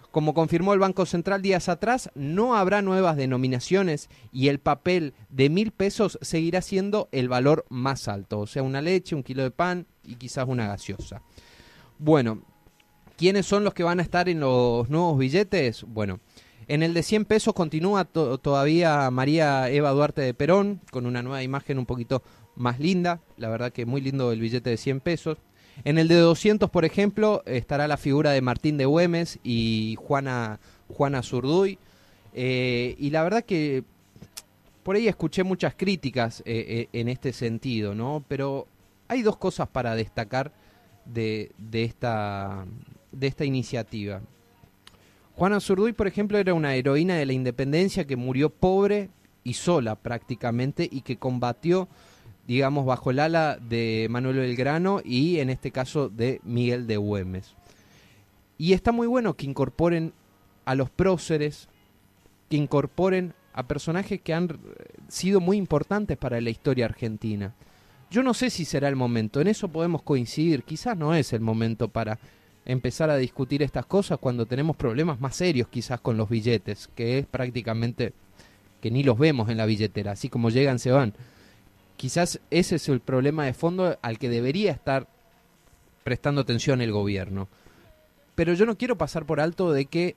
Como 0.10 0.34
confirmó 0.34 0.74
el 0.74 0.80
Banco 0.80 1.06
Central 1.06 1.44
días 1.44 1.70
atrás, 1.70 2.10
no 2.16 2.56
habrá 2.56 2.82
nuevas 2.82 3.16
denominaciones 3.16 4.10
y 4.34 4.48
el 4.48 4.58
papel 4.58 5.14
de 5.30 5.52
mil 5.52 5.70
pesos 5.72 6.18
seguirá 6.24 6.64
siendo 6.64 7.10
el 7.12 7.30
valor 7.30 7.66
más 7.70 8.08
alto, 8.08 8.40
o 8.40 8.48
sea, 8.48 8.64
una 8.64 8.82
leche, 8.82 9.16
un 9.16 9.22
kilo 9.22 9.44
de 9.44 9.52
pan 9.52 9.86
y 10.04 10.16
quizás 10.16 10.48
una 10.48 10.68
gaseosa. 10.68 11.22
Bueno, 12.00 12.42
¿quiénes 13.20 13.46
son 13.46 13.66
los 13.66 13.74
que 13.74 13.84
van 13.84 14.00
a 14.00 14.04
estar 14.04 14.30
en 14.30 14.40
los 14.40 14.90
nuevos 14.90 15.18
billetes? 15.20 15.84
Bueno, 15.84 16.22
en 16.70 16.84
el 16.84 16.94
de 16.94 17.04
100 17.04 17.26
pesos 17.26 17.54
continúa 17.54 18.06
to- 18.06 18.38
todavía 18.38 19.12
María 19.12 19.70
Eva 19.70 19.92
Duarte 19.92 20.22
de 20.22 20.34
Perón, 20.34 20.80
con 20.90 21.06
una 21.06 21.22
nueva 21.22 21.44
imagen 21.44 21.78
un 21.80 21.86
poquito 21.86 22.24
más 22.56 22.80
linda, 22.80 23.20
la 23.38 23.50
verdad 23.50 23.74
que 23.74 23.86
muy 23.86 24.00
lindo 24.00 24.32
el 24.32 24.40
billete 24.40 24.70
de 24.70 24.78
100 24.78 25.02
pesos. 25.02 25.38
En 25.84 25.98
el 25.98 26.08
de 26.08 26.16
200, 26.16 26.70
por 26.70 26.86
ejemplo, 26.86 27.44
estará 27.46 27.88
la 27.90 27.98
figura 27.98 28.32
de 28.32 28.42
Martín 28.42 28.78
de 28.78 28.86
Güemes 28.86 29.40
y 29.44 29.98
Juana, 30.00 30.60
Juana 30.88 31.22
Zurduy. 31.22 31.78
Eh, 32.34 32.96
y 33.00 33.10
la 33.10 33.24
verdad 33.24 33.44
que 33.44 33.84
por 34.84 34.96
ahí 34.96 35.08
escuché 35.10 35.44
muchas 35.44 35.74
críticas 35.76 36.42
eh, 36.46 36.88
eh, 36.94 37.00
en 37.00 37.10
este 37.10 37.34
sentido, 37.34 37.96
¿no? 37.96 38.24
Pero 38.28 38.68
hay 39.08 39.22
dos 39.24 39.38
cosas 39.38 39.68
para 39.68 39.96
destacar 39.96 40.52
de, 41.06 41.52
de 41.58 41.84
esta, 41.86 42.66
de 43.20 43.28
esta 43.28 43.46
iniciativa. 43.46 44.22
Juana 45.36 45.60
Zurduy, 45.60 45.94
por 45.94 46.08
ejemplo, 46.08 46.38
era 46.38 46.54
una 46.54 46.76
heroína 46.76 47.16
de 47.16 47.26
la 47.26 47.34
independencia 47.34 48.06
que 48.06 48.16
murió 48.16 48.50
pobre 48.50 49.10
y 49.44 49.54
sola 49.54 49.96
prácticamente 49.96 50.88
y 50.92 51.02
que 51.02 51.18
combatió, 51.18 51.88
digamos, 52.48 52.86
bajo 52.86 53.12
el 53.12 53.20
ala 53.20 53.58
de 53.58 54.08
Manuel 54.10 54.38
Belgrano 54.38 55.02
y 55.04 55.40
en 55.40 55.50
este 55.50 55.72
caso 55.72 56.10
de 56.10 56.42
Miguel 56.44 56.88
de 56.88 56.98
Güemes. 56.98 57.56
Y 58.58 58.74
está 58.74 58.92
muy 58.92 59.08
bueno 59.08 59.36
que 59.36 59.46
incorporen 59.46 60.14
a 60.66 60.76
los 60.76 60.90
próceres, 60.90 61.70
que 62.50 62.58
incorporen 62.58 63.34
a 63.54 63.64
personajes 63.64 64.22
que 64.22 64.34
han 64.34 64.50
eh, 64.50 64.58
sido 65.08 65.40
muy 65.40 65.58
importantes 65.58 66.18
para 66.18 66.42
la 66.42 66.50
historia 66.50 66.86
argentina. 66.86 67.54
Yo 68.12 68.24
no 68.24 68.34
sé 68.34 68.50
si 68.50 68.66
será 68.66 68.90
el 68.90 68.96
momento, 68.96 69.40
en 69.40 69.48
eso 69.48 69.70
podemos 69.70 70.02
coincidir, 70.02 70.64
quizás 70.64 70.98
no 70.98 71.14
es 71.14 71.32
el 71.32 71.42
momento 71.42 71.88
para 71.88 72.20
empezar 72.72 73.10
a 73.10 73.18
discutir 73.18 73.64
estas 73.64 73.88
cosas 73.88 74.20
cuando 74.20 74.46
tenemos 74.46 74.76
problemas 74.76 75.20
más 75.20 75.36
serios 75.36 75.68
quizás 75.70 76.00
con 76.02 76.18
los 76.18 76.30
billetes, 76.30 76.88
que 76.94 77.18
es 77.18 77.26
prácticamente 77.26 78.14
que 78.80 78.92
ni 78.92 79.02
los 79.02 79.18
vemos 79.18 79.50
en 79.50 79.58
la 79.58 79.66
billetera, 79.66 80.12
así 80.12 80.30
como 80.30 80.52
llegan 80.52 80.78
se 80.78 80.92
van. 80.92 81.16
Quizás 81.98 82.40
ese 82.52 82.76
es 82.76 82.88
el 82.88 83.00
problema 83.00 83.46
de 83.46 83.56
fondo 83.56 83.98
al 84.04 84.20
que 84.20 84.30
debería 84.30 84.72
estar 84.72 85.08
prestando 86.04 86.42
atención 86.42 86.80
el 86.82 86.92
gobierno. 86.92 87.48
Pero 88.36 88.54
yo 88.54 88.68
no 88.68 88.78
quiero 88.78 89.00
pasar 89.00 89.26
por 89.26 89.40
alto 89.40 89.72
de 89.72 89.86
que 89.86 90.16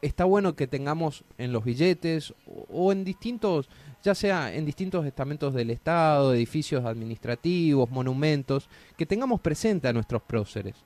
está 0.00 0.24
bueno 0.24 0.54
que 0.54 0.68
tengamos 0.68 1.24
en 1.38 1.52
los 1.52 1.64
billetes 1.64 2.34
o, 2.70 2.92
en 2.92 3.02
distintos, 3.02 3.68
ya 4.04 4.14
sea 4.14 4.54
en 4.54 4.64
distintos 4.64 5.04
estamentos 5.06 5.52
del 5.54 5.70
Estado, 5.70 6.34
edificios 6.34 6.84
administrativos, 6.84 7.90
monumentos, 7.90 8.68
que 8.96 9.06
tengamos 9.06 9.40
presente 9.40 9.88
a 9.88 9.92
nuestros 9.92 10.22
próceres. 10.22 10.76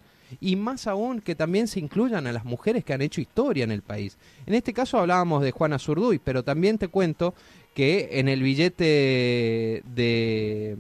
Y 0.41 0.57
más 0.57 0.87
aún 0.87 1.21
que 1.21 1.35
también 1.35 1.69
se 1.69 1.81
incluyan 1.81 2.27
a 2.27 2.33
las 2.33 2.45
mujeres 2.45 2.85
que 2.85 2.93
han 2.93 3.03
hecho 3.03 3.21
historia 3.21 3.65
en 3.65 3.71
el 3.73 3.83
país. 3.83 4.19
En 4.47 4.55
este 4.55 4.73
caso 4.73 4.99
hablábamos 4.99 5.43
de 5.43 5.51
Juana 5.53 5.79
Zurduy, 5.79 6.19
pero 6.19 6.43
también 6.45 6.79
te 6.79 6.89
cuento 6.89 7.35
que 7.75 8.09
en 8.13 8.29
el 8.29 8.43
billete 8.43 9.83
de, 9.85 10.77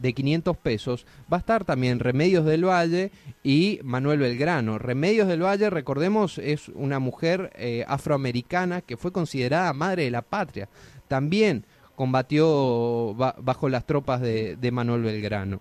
de 0.00 0.12
500 0.12 0.56
pesos 0.56 1.06
va 1.32 1.38
a 1.38 1.40
estar 1.40 1.64
también 1.64 1.98
Remedios 1.98 2.44
del 2.44 2.64
Valle 2.64 3.10
y 3.42 3.80
Manuel 3.82 4.20
Belgrano. 4.20 4.78
Remedios 4.78 5.28
del 5.28 5.42
Valle, 5.42 5.70
recordemos, 5.70 6.38
es 6.38 6.68
una 6.70 6.98
mujer 6.98 7.50
eh, 7.56 7.84
afroamericana 7.88 8.80
que 8.82 8.96
fue 8.96 9.12
considerada 9.12 9.72
madre 9.72 10.04
de 10.04 10.10
la 10.10 10.22
patria. 10.22 10.68
También 11.08 11.64
combatió 11.96 13.14
ba- 13.16 13.34
bajo 13.40 13.68
las 13.68 13.84
tropas 13.84 14.20
de, 14.20 14.56
Manuel 14.72 15.02
Belgrano. 15.02 15.60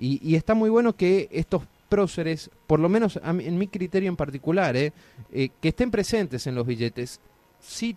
Y 0.00 0.36
está 0.36 0.54
muy 0.54 0.70
bueno 0.70 0.94
que 0.94 1.28
estos 1.32 1.62
próceres, 1.88 2.50
por 2.66 2.80
lo 2.80 2.88
menos 2.88 3.18
en 3.22 3.58
mi 3.58 3.68
criterio 3.68 4.08
en 4.08 4.16
particular, 4.16 4.76
eh, 4.76 4.92
eh, 5.32 5.50
que 5.60 5.68
estén 5.68 5.90
presentes 5.90 6.46
en 6.46 6.54
los 6.54 6.66
billetes. 6.66 7.20
Sí 7.60 7.96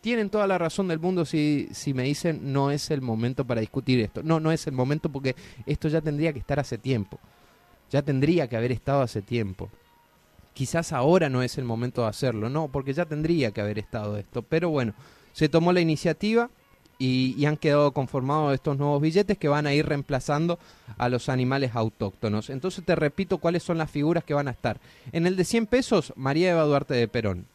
tienen 0.00 0.30
toda 0.30 0.46
la 0.46 0.56
razón 0.58 0.88
del 0.88 1.00
mundo 1.00 1.24
si, 1.24 1.68
si 1.72 1.92
me 1.92 2.04
dicen 2.04 2.52
no 2.52 2.70
es 2.70 2.90
el 2.90 3.02
momento 3.02 3.44
para 3.44 3.60
discutir 3.60 4.00
esto. 4.00 4.22
No, 4.22 4.38
no 4.40 4.52
es 4.52 4.66
el 4.66 4.72
momento 4.72 5.10
porque 5.10 5.34
esto 5.66 5.88
ya 5.88 6.00
tendría 6.00 6.32
que 6.32 6.38
estar 6.38 6.60
hace 6.60 6.78
tiempo. 6.78 7.18
Ya 7.90 8.02
tendría 8.02 8.48
que 8.48 8.56
haber 8.56 8.72
estado 8.72 9.02
hace 9.02 9.22
tiempo. 9.22 9.68
Quizás 10.54 10.92
ahora 10.92 11.28
no 11.28 11.42
es 11.42 11.58
el 11.58 11.64
momento 11.64 12.02
de 12.02 12.08
hacerlo, 12.08 12.48
no, 12.48 12.68
porque 12.68 12.92
ya 12.92 13.04
tendría 13.04 13.50
que 13.50 13.60
haber 13.60 13.78
estado 13.78 14.16
esto. 14.16 14.42
Pero 14.42 14.70
bueno, 14.70 14.94
se 15.32 15.48
tomó 15.48 15.72
la 15.72 15.80
iniciativa 15.80 16.50
y, 16.98 17.44
han 17.44 17.56
quedado 17.56 17.92
conformados 17.92 18.54
estos 18.54 18.78
nuevos 18.78 19.00
billetes 19.00 19.38
que 19.38 19.48
van 19.48 19.66
a 19.66 19.74
ir 19.74 19.86
reemplazando 19.86 20.58
a 20.96 21.08
los 21.08 21.28
animales 21.28 21.72
autóctonos. 21.74 22.50
Entonces 22.50 22.84
te 22.84 22.96
repito 22.96 23.38
cuáles 23.38 23.62
son 23.62 23.78
las 23.78 23.90
figuras 23.90 24.24
que 24.24 24.34
van 24.34 24.48
a 24.48 24.52
estar. 24.52 24.80
En 25.12 25.26
el 25.26 25.36
de 25.36 25.44
100 25.44 25.66
pesos, 25.66 26.12
María 26.16 26.52
Eva 26.52 26.62
Duarte 26.64 26.94
de 26.94 27.08
Perón. 27.08 27.46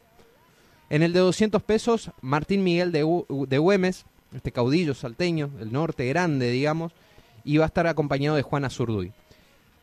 En 0.89 1.03
el 1.03 1.13
de 1.13 1.19
200 1.19 1.63
pesos, 1.63 2.11
Martín 2.21 2.63
Miguel 2.63 2.91
de, 2.91 2.99
de 3.47 3.57
Güemes, 3.57 4.05
este 4.35 4.51
caudillo 4.51 4.93
salteño, 4.93 5.47
del 5.47 5.71
norte 5.71 6.07
grande, 6.07 6.51
digamos, 6.51 6.91
y 7.43 7.57
va 7.57 7.65
a 7.65 7.67
estar 7.67 7.87
acompañado 7.87 8.35
de 8.35 8.43
Juana 8.43 8.69
Zurduy. 8.69 9.13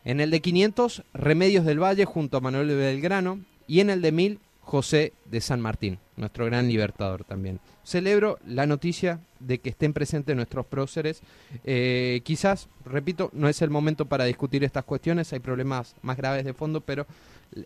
En 0.05 0.21
el 0.21 0.31
de 0.31 0.41
500, 0.41 1.03
Remedios 1.13 1.65
del 1.65 1.81
Valle 1.81 2.05
junto 2.05 2.37
a 2.37 2.41
Manuel 2.41 2.67
Belgrano. 2.67 3.39
Y 3.67 3.81
en 3.81 3.91
el 3.91 4.01
de 4.01 4.11
1000, 4.11 4.39
José 4.69 5.13
de 5.25 5.41
San 5.41 5.61
Martín, 5.61 5.97
nuestro 6.15 6.45
gran 6.45 6.67
libertador 6.67 7.23
también. 7.23 7.59
Celebro 7.83 8.37
la 8.45 8.67
noticia 8.67 9.19
de 9.39 9.57
que 9.57 9.71
estén 9.71 9.93
presentes 9.93 10.35
nuestros 10.35 10.63
próceres. 10.67 11.23
Eh, 11.63 12.21
quizás, 12.23 12.69
repito, 12.85 13.31
no 13.33 13.49
es 13.49 13.63
el 13.63 13.71
momento 13.71 14.05
para 14.05 14.25
discutir 14.25 14.63
estas 14.63 14.83
cuestiones, 14.83 15.33
hay 15.33 15.39
problemas 15.39 15.95
más 16.03 16.17
graves 16.17 16.45
de 16.45 16.53
fondo, 16.53 16.81
pero 16.81 17.07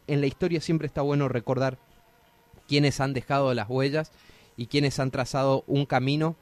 en 0.07 0.21
la 0.21 0.27
historia 0.27 0.61
siempre 0.61 0.87
está 0.87 1.01
bueno 1.01 1.27
recordar 1.27 1.77
quienes 2.69 3.01
han 3.01 3.11
dejado 3.11 3.53
las 3.53 3.69
huellas 3.69 4.13
y 4.55 4.67
quienes 4.67 4.97
han 4.97 5.11
trazado 5.11 5.65
un 5.67 5.85
camino 5.85 6.37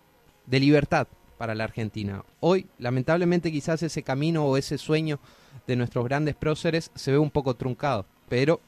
de 0.45 0.59
libertad 0.59 1.07
para 1.39 1.55
la 1.55 1.63
Argentina. 1.63 2.23
Hoy, 2.39 2.67
lamentablemente, 2.77 3.51
quizás 3.51 3.81
ese 3.81 4.03
camino 4.03 4.45
o 4.45 4.57
ese 4.57 4.77
sueño 4.77 5.19
de 5.65 5.75
nuestros 5.75 6.05
grandes 6.05 6.35
próceres 6.35 6.91
se 6.93 7.11
ve 7.11 7.17
un 7.17 7.31
poco 7.31 7.55
truncado, 7.55 8.05
pero 8.29 8.61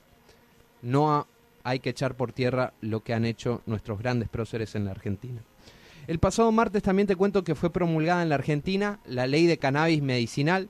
no 0.81 1.27
hay 1.63 1.79
que 1.79 1.89
echar 1.89 2.15
por 2.15 2.33
tierra 2.33 2.73
lo 2.81 3.03
que 3.03 3.13
han 3.13 3.25
hecho 3.25 3.61
nuestros 3.65 3.99
grandes 3.99 4.29
próceres 4.29 4.75
en 4.75 4.85
la 4.85 4.91
Argentina. 4.91 5.41
El 6.07 6.19
pasado 6.19 6.51
martes 6.51 6.83
también 6.83 7.07
te 7.07 7.15
cuento 7.15 7.43
que 7.43 7.55
fue 7.55 7.71
promulgada 7.71 8.23
en 8.23 8.29
la 8.29 8.35
Argentina 8.35 8.99
la 9.05 9.25
ley 9.25 9.45
de 9.45 9.57
cannabis 9.57 10.01
medicinal 10.01 10.69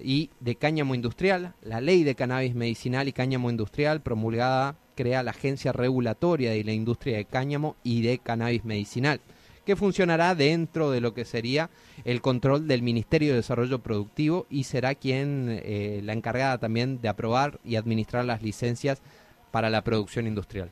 y 0.00 0.30
de 0.40 0.56
cáñamo 0.56 0.94
industrial. 0.94 1.54
La 1.62 1.80
ley 1.80 2.02
de 2.02 2.16
cannabis 2.16 2.54
medicinal 2.54 3.06
y 3.06 3.12
cáñamo 3.12 3.50
industrial 3.50 4.00
promulgada 4.00 4.76
crea 4.94 5.22
la 5.22 5.30
Agencia 5.30 5.72
Regulatoria 5.72 6.50
de 6.50 6.64
la 6.64 6.72
Industria 6.72 7.16
de 7.16 7.24
Cáñamo 7.24 7.76
y 7.82 8.02
de 8.02 8.18
Cannabis 8.18 8.64
Medicinal, 8.64 9.20
que 9.64 9.76
funcionará 9.76 10.34
dentro 10.34 10.90
de 10.90 11.00
lo 11.00 11.14
que 11.14 11.24
sería 11.24 11.70
el 12.04 12.20
control 12.20 12.68
del 12.68 12.82
Ministerio 12.82 13.30
de 13.30 13.36
Desarrollo 13.36 13.80
Productivo 13.80 14.46
y 14.50 14.64
será 14.64 14.94
quien 14.94 15.48
eh, 15.48 16.00
la 16.04 16.12
encargada 16.12 16.58
también 16.58 17.00
de 17.00 17.08
aprobar 17.08 17.60
y 17.64 17.76
administrar 17.76 18.24
las 18.24 18.42
licencias 18.42 19.02
para 19.54 19.70
la 19.70 19.84
producción 19.84 20.26
industrial. 20.26 20.68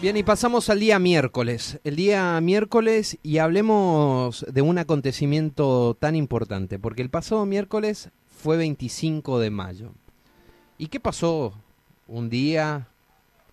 Bien, 0.00 0.16
y 0.16 0.22
pasamos 0.22 0.70
al 0.70 0.80
día 0.80 0.98
miércoles. 0.98 1.78
El 1.84 1.96
día 1.96 2.40
miércoles 2.40 3.18
y 3.22 3.36
hablemos 3.36 4.46
de 4.50 4.62
un 4.62 4.78
acontecimiento 4.78 5.94
tan 6.00 6.16
importante, 6.16 6.78
porque 6.78 7.02
el 7.02 7.10
pasado 7.10 7.44
miércoles 7.44 8.08
fue 8.28 8.56
25 8.56 9.40
de 9.40 9.50
mayo. 9.50 9.92
¿Y 10.78 10.86
qué 10.86 11.00
pasó 11.00 11.52
un 12.08 12.30
día 12.30 12.88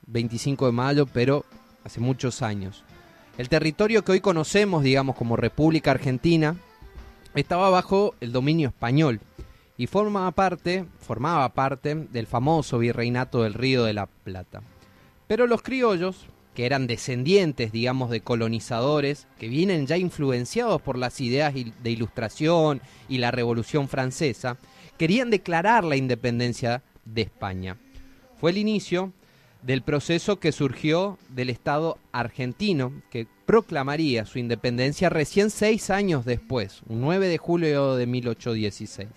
25 0.07 0.67
de 0.67 0.71
mayo, 0.71 1.05
pero 1.05 1.43
hace 1.83 1.99
muchos 1.99 2.41
años? 2.41 2.85
El 3.39 3.47
territorio 3.47 4.03
que 4.03 4.11
hoy 4.11 4.19
conocemos, 4.19 4.83
digamos, 4.83 5.15
como 5.15 5.37
República 5.37 5.91
Argentina, 5.91 6.57
estaba 7.35 7.69
bajo 7.69 8.13
el 8.19 8.33
dominio 8.33 8.67
español. 8.67 9.21
y 9.77 9.87
forma 9.87 10.29
parte, 10.31 10.83
formaba 10.99 11.47
parte 11.53 11.95
del 11.95 12.27
famoso 12.27 12.79
virreinato 12.79 13.43
del 13.43 13.53
Río 13.53 13.85
de 13.85 13.93
la 13.93 14.07
Plata. 14.07 14.61
Pero 15.25 15.47
los 15.47 15.61
criollos, 15.61 16.25
que 16.53 16.65
eran 16.65 16.85
descendientes, 16.85 17.71
digamos, 17.71 18.09
de 18.09 18.19
colonizadores, 18.19 19.25
que 19.39 19.47
vienen 19.47 19.87
ya 19.87 19.95
influenciados 19.95 20.81
por 20.81 20.97
las 20.97 21.21
ideas 21.21 21.53
de 21.53 21.89
ilustración 21.89 22.81
y 23.07 23.19
la 23.19 23.31
Revolución 23.31 23.87
Francesa, 23.87 24.57
querían 24.97 25.29
declarar 25.29 25.85
la 25.85 25.95
independencia 25.95 26.83
de 27.05 27.21
España. 27.21 27.77
Fue 28.37 28.51
el 28.51 28.57
inicio 28.57 29.13
del 29.61 29.81
proceso 29.81 30.39
que 30.39 30.51
surgió 30.51 31.17
del 31.29 31.49
Estado 31.49 31.97
argentino, 32.11 32.93
que 33.09 33.27
proclamaría 33.45 34.25
su 34.25 34.39
independencia 34.39 35.09
recién 35.09 35.49
seis 35.49 35.89
años 35.89 36.25
después, 36.25 36.81
un 36.87 37.01
9 37.01 37.27
de 37.27 37.37
julio 37.37 37.95
de 37.95 38.05
1816. 38.05 39.09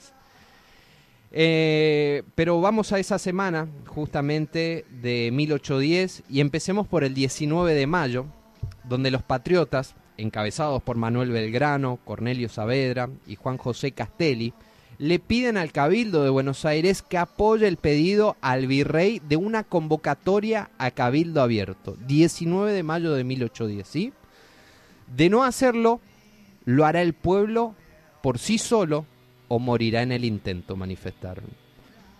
Eh, 1.34 2.24
pero 2.34 2.60
vamos 2.60 2.92
a 2.92 2.98
esa 2.98 3.18
semana, 3.18 3.68
justamente 3.86 4.84
de 4.90 5.30
1810, 5.32 6.24
y 6.28 6.40
empecemos 6.40 6.86
por 6.86 7.04
el 7.04 7.14
19 7.14 7.74
de 7.74 7.86
mayo, 7.86 8.26
donde 8.84 9.10
los 9.10 9.22
patriotas, 9.22 9.94
encabezados 10.18 10.82
por 10.82 10.96
Manuel 10.96 11.30
Belgrano, 11.30 11.98
Cornelio 12.04 12.48
Saavedra 12.48 13.08
y 13.26 13.36
Juan 13.36 13.56
José 13.56 13.92
Castelli, 13.92 14.52
le 15.02 15.18
piden 15.18 15.56
al 15.56 15.72
Cabildo 15.72 16.22
de 16.22 16.30
Buenos 16.30 16.64
Aires 16.64 17.02
que 17.02 17.18
apoye 17.18 17.66
el 17.66 17.76
pedido 17.76 18.36
al 18.40 18.68
virrey 18.68 19.20
de 19.28 19.34
una 19.34 19.64
convocatoria 19.64 20.70
a 20.78 20.92
Cabildo 20.92 21.42
Abierto, 21.42 21.96
19 22.06 22.70
de 22.70 22.84
mayo 22.84 23.12
de 23.12 23.24
1810, 23.24 23.88
¿sí? 23.88 24.12
De 25.08 25.28
no 25.28 25.42
hacerlo, 25.42 26.00
lo 26.66 26.84
hará 26.84 27.02
el 27.02 27.14
pueblo 27.14 27.74
por 28.22 28.38
sí 28.38 28.58
solo 28.58 29.04
o 29.48 29.58
morirá 29.58 30.02
en 30.02 30.12
el 30.12 30.24
intento, 30.24 30.76
manifestaron. 30.76 31.46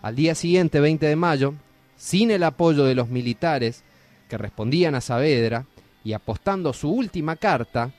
Al 0.01 0.17
día 0.17 0.35
siguiente, 0.35 0.81
20 0.81 1.05
de 1.05 1.15
mayo, 1.15 1.53
sin 1.95 2.31
el 2.31 2.43
apoyo 2.43 2.83
de 2.83 2.95
los 2.95 3.07
militares 3.07 3.85
que 4.27 4.37
respondían 4.37 4.93
a 4.93 4.99
Saavedra 4.99 5.67
y 6.03 6.11
apostando 6.11 6.73
su 6.73 6.91
última 6.91 7.37
carta 7.37 7.93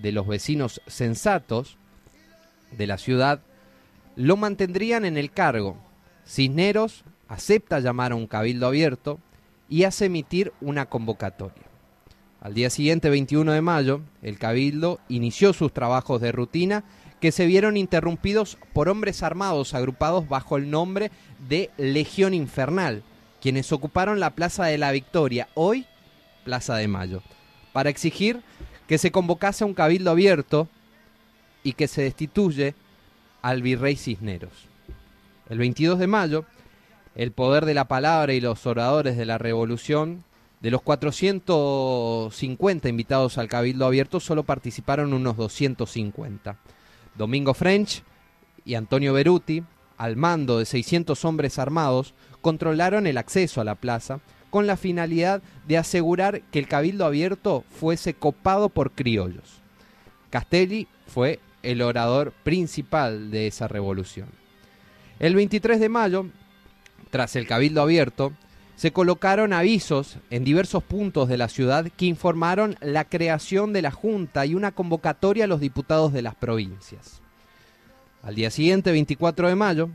de 0.00 0.12
los 0.12 0.28
vecinos 0.28 0.80
sensatos 0.86 1.78
de 2.70 2.86
la 2.86 2.96
ciudad, 2.96 3.40
lo 4.16 4.36
mantendrían 4.36 5.04
en 5.04 5.16
el 5.16 5.30
cargo. 5.30 5.76
Cisneros 6.26 7.04
acepta 7.28 7.80
llamar 7.80 8.12
a 8.12 8.16
un 8.16 8.26
cabildo 8.26 8.66
abierto 8.66 9.18
y 9.68 9.84
hace 9.84 10.06
emitir 10.06 10.52
una 10.60 10.86
convocatoria. 10.86 11.62
Al 12.40 12.54
día 12.54 12.70
siguiente, 12.70 13.10
21 13.10 13.52
de 13.52 13.60
mayo, 13.60 14.00
el 14.22 14.38
cabildo 14.38 14.98
inició 15.08 15.52
sus 15.52 15.72
trabajos 15.72 16.20
de 16.20 16.32
rutina 16.32 16.84
que 17.20 17.32
se 17.32 17.46
vieron 17.46 17.76
interrumpidos 17.76 18.56
por 18.72 18.88
hombres 18.88 19.22
armados 19.22 19.74
agrupados 19.74 20.28
bajo 20.28 20.56
el 20.56 20.70
nombre 20.70 21.10
de 21.48 21.70
Legión 21.76 22.32
Infernal, 22.32 23.02
quienes 23.40 23.72
ocuparon 23.72 24.20
la 24.20 24.30
Plaza 24.30 24.64
de 24.64 24.78
la 24.78 24.90
Victoria, 24.90 25.48
hoy 25.54 25.86
Plaza 26.44 26.76
de 26.76 26.88
Mayo, 26.88 27.22
para 27.72 27.90
exigir 27.90 28.40
que 28.88 28.98
se 28.98 29.12
convocase 29.12 29.62
a 29.62 29.66
un 29.66 29.74
cabildo 29.74 30.10
abierto 30.10 30.66
y 31.62 31.74
que 31.74 31.88
se 31.88 32.02
destituye 32.02 32.74
al 33.42 33.62
virrey 33.62 33.96
Cisneros. 33.96 34.52
El 35.48 35.58
22 35.58 35.98
de 35.98 36.06
mayo, 36.06 36.44
el 37.14 37.32
poder 37.32 37.64
de 37.64 37.74
la 37.74 37.86
palabra 37.86 38.32
y 38.32 38.40
los 38.40 38.66
oradores 38.66 39.16
de 39.16 39.26
la 39.26 39.38
revolución, 39.38 40.24
de 40.60 40.70
los 40.70 40.82
450 40.82 42.88
invitados 42.88 43.38
al 43.38 43.48
cabildo 43.48 43.86
abierto, 43.86 44.20
solo 44.20 44.44
participaron 44.44 45.12
unos 45.12 45.36
250. 45.36 46.56
Domingo 47.16 47.54
French 47.54 48.02
y 48.64 48.74
Antonio 48.74 49.12
Beruti, 49.12 49.64
al 49.96 50.16
mando 50.16 50.58
de 50.58 50.66
600 50.66 51.24
hombres 51.24 51.58
armados, 51.58 52.14
controlaron 52.40 53.06
el 53.06 53.18
acceso 53.18 53.60
a 53.60 53.64
la 53.64 53.74
plaza 53.74 54.20
con 54.50 54.66
la 54.66 54.76
finalidad 54.76 55.42
de 55.66 55.78
asegurar 55.78 56.42
que 56.50 56.58
el 56.58 56.68
cabildo 56.68 57.06
abierto 57.06 57.64
fuese 57.70 58.14
copado 58.14 58.68
por 58.68 58.92
criollos. 58.92 59.60
Castelli 60.30 60.86
fue 61.06 61.40
el 61.62 61.82
orador 61.82 62.32
principal 62.42 63.30
de 63.30 63.46
esa 63.46 63.68
revolución. 63.68 64.28
El 65.18 65.34
23 65.34 65.80
de 65.80 65.88
mayo, 65.88 66.26
tras 67.10 67.36
el 67.36 67.46
cabildo 67.46 67.82
abierto, 67.82 68.32
se 68.76 68.92
colocaron 68.92 69.52
avisos 69.52 70.16
en 70.30 70.42
diversos 70.42 70.82
puntos 70.82 71.28
de 71.28 71.36
la 71.36 71.48
ciudad 71.48 71.86
que 71.94 72.06
informaron 72.06 72.76
la 72.80 73.04
creación 73.04 73.74
de 73.74 73.82
la 73.82 73.90
Junta 73.90 74.46
y 74.46 74.54
una 74.54 74.72
convocatoria 74.72 75.44
a 75.44 75.48
los 75.48 75.60
diputados 75.60 76.14
de 76.14 76.22
las 76.22 76.34
provincias. 76.34 77.20
Al 78.22 78.34
día 78.34 78.50
siguiente, 78.50 78.90
24 78.90 79.48
de 79.48 79.54
mayo, 79.54 79.90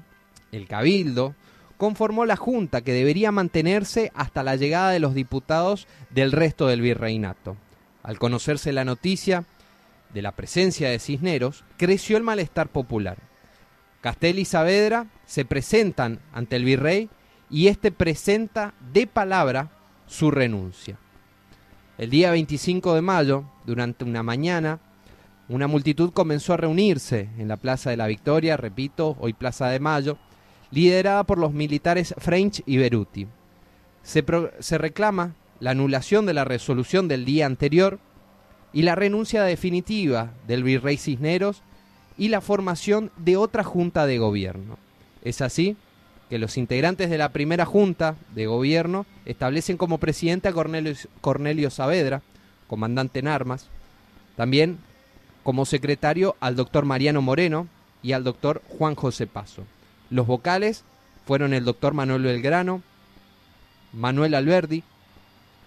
el 0.52 0.68
Cabildo 0.68 1.34
conformó 1.78 2.26
la 2.26 2.36
Junta 2.36 2.82
que 2.82 2.94
debería 2.94 3.32
mantenerse 3.32 4.12
hasta 4.14 4.44
la 4.44 4.56
llegada 4.56 4.92
de 4.92 5.00
los 5.00 5.16
diputados 5.16 5.88
del 6.12 6.32
resto 6.32 6.68
del 6.68 6.82
virreinato. 6.82 7.58
Al 8.04 8.20
conocerse 8.20 8.72
la 8.72 8.86
noticia 8.86 9.46
de 10.16 10.22
la 10.22 10.32
presencia 10.32 10.90
de 10.90 10.98
Cisneros, 10.98 11.66
creció 11.76 12.16
el 12.16 12.24
malestar 12.24 12.70
popular. 12.70 13.18
Castelli 14.00 14.42
y 14.42 14.46
Saavedra 14.46 15.08
se 15.26 15.44
presentan 15.44 16.22
ante 16.32 16.56
el 16.56 16.64
virrey 16.64 17.10
y 17.50 17.68
éste 17.68 17.92
presenta 17.92 18.74
de 18.94 19.08
palabra 19.08 19.72
su 20.08 20.32
renuncia. 20.32 20.98
El 21.98 22.12
día 22.12 22.32
25 22.32 22.96
de 22.96 23.02
mayo, 23.02 23.44
durante 23.66 24.06
una 24.06 24.24
mañana, 24.24 24.80
una 25.50 25.68
multitud 25.68 26.14
comenzó 26.14 26.54
a 26.54 26.58
reunirse 26.58 27.30
en 27.38 27.50
la 27.50 27.58
Plaza 27.58 27.90
de 27.90 27.98
la 27.98 28.08
Victoria, 28.08 28.56
repito, 28.56 29.18
hoy 29.20 29.34
Plaza 29.34 29.68
de 29.68 29.82
Mayo, 29.82 30.18
liderada 30.72 31.26
por 31.26 31.40
los 31.40 31.52
militares 31.52 32.16
French 32.20 32.64
y 32.66 32.78
Beruti. 32.78 33.28
Se, 34.02 34.24
se 34.60 34.78
reclama 34.78 35.36
la 35.60 35.72
anulación 35.72 36.26
de 36.26 36.34
la 36.34 36.46
resolución 36.46 37.10
del 37.10 37.26
día 37.26 37.46
anterior 37.46 38.00
y 38.76 38.82
la 38.82 38.94
renuncia 38.94 39.44
definitiva 39.44 40.34
del 40.48 40.62
virrey 40.62 40.98
Cisneros 40.98 41.62
y 42.18 42.28
la 42.28 42.42
formación 42.42 43.10
de 43.16 43.38
otra 43.38 43.64
junta 43.64 44.06
de 44.06 44.18
gobierno. 44.18 44.78
Es 45.24 45.40
así 45.40 45.78
que 46.30 46.40
los 46.40 46.58
integrantes 46.58 47.10
de 47.10 47.18
la 47.18 47.30
primera 47.30 47.66
junta 47.66 48.16
de 48.36 48.48
gobierno 48.48 49.06
establecen 49.24 49.78
como 49.78 49.98
presidente 49.98 50.50
a 50.50 50.54
Cornelio, 51.22 51.70
Saavedra, 51.70 52.22
comandante 52.68 53.20
en 53.20 53.30
armas, 53.30 53.70
también 54.36 54.78
como 55.44 55.66
secretario 55.66 56.36
al 56.42 56.58
doctor 56.58 56.84
Mariano 56.84 57.22
Moreno 57.22 57.68
y 58.04 58.12
al 58.12 58.26
doctor 58.26 58.62
Juan 58.68 58.96
José 58.96 59.26
Paso. 59.26 59.64
Los 60.10 60.28
vocales 60.28 60.84
fueron 61.26 61.54
el 61.54 61.64
doctor 61.64 61.94
Manuel 61.94 62.24
Belgrano, 62.24 62.82
Manuel 63.94 64.36
Alberdi, 64.36 64.84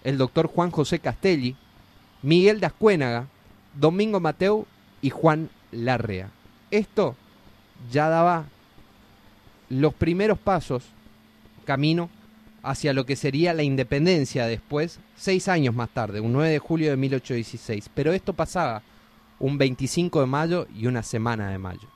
el 0.03 0.19
doctor 0.19 0.45
Juan 0.45 0.69
José 0.69 0.99
Castelli, 0.99 1.55
Miguel 2.21 2.59
de 2.59 2.65
Ascuénaga, 2.65 3.27
Domingo 3.73 4.19
Mateu 4.19 4.65
y 5.01 5.09
Juan 5.09 5.49
Larrea. 5.71 6.29
Esto 6.71 7.15
ya 7.91 8.09
daba 8.09 8.45
los 9.69 9.93
primeros 9.93 10.37
pasos 10.37 10.83
camino 11.65 12.09
hacia 12.63 12.93
lo 12.93 13.05
que 13.05 13.15
sería 13.15 13.53
la 13.53 13.63
independencia 13.63 14.45
después, 14.45 14.99
seis 15.15 15.47
años 15.47 15.75
más 15.75 15.89
tarde, 15.89 16.19
un 16.19 16.33
9 16.33 16.51
de 16.51 16.59
julio 16.59 16.89
de 16.89 16.97
1816. 16.97 17.89
Pero 17.93 18.11
esto 18.11 18.33
pasaba 18.33 18.81
un 19.39 19.57
25 19.57 20.19
de 20.21 20.25
mayo 20.25 20.67
y 20.75 20.87
una 20.87 21.03
semana 21.03 21.49
de 21.49 21.57
mayo. 21.57 21.87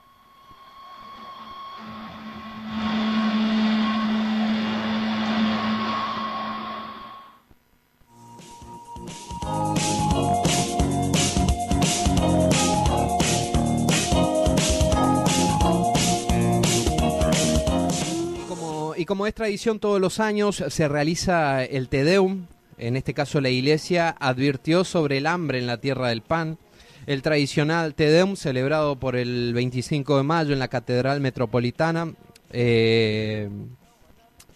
Y 19.04 19.06
como 19.06 19.28
es 19.28 19.34
tradición 19.34 19.80
todos 19.80 20.00
los 20.00 20.22
años, 20.22 20.63
se 20.66 20.88
realiza 20.88 21.66
el 21.66 21.89
Te 21.89 22.06
Deum. 22.06 22.46
En 22.78 22.96
este 22.96 23.13
caso, 23.13 23.42
la 23.42 23.50
iglesia 23.50 24.16
advirtió 24.18 24.86
sobre 24.86 25.18
el 25.18 25.28
hambre 25.28 25.60
en 25.60 25.68
la 25.68 25.82
tierra 25.82 26.08
del 26.08 26.22
pan. 26.22 26.58
El 27.06 27.22
tradicional 27.22 27.96
Te 27.96 28.10
Deum, 28.10 28.38
celebrado 28.38 28.98
por 28.98 29.18
el 29.18 29.54
25 29.54 30.16
de 30.16 30.24
mayo 30.24 30.54
en 30.54 30.60
la 30.60 30.70
Catedral 30.70 31.20
Metropolitana. 31.20 32.13
eh, 32.54 33.50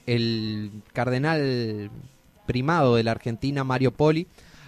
el 0.05 0.71
cardenal 0.93 1.91
primado 2.45 2.95
de 2.95 3.03
la 3.03 3.11
Argentina, 3.11 3.65
Mario 3.65 3.91
Poli, 3.91 4.27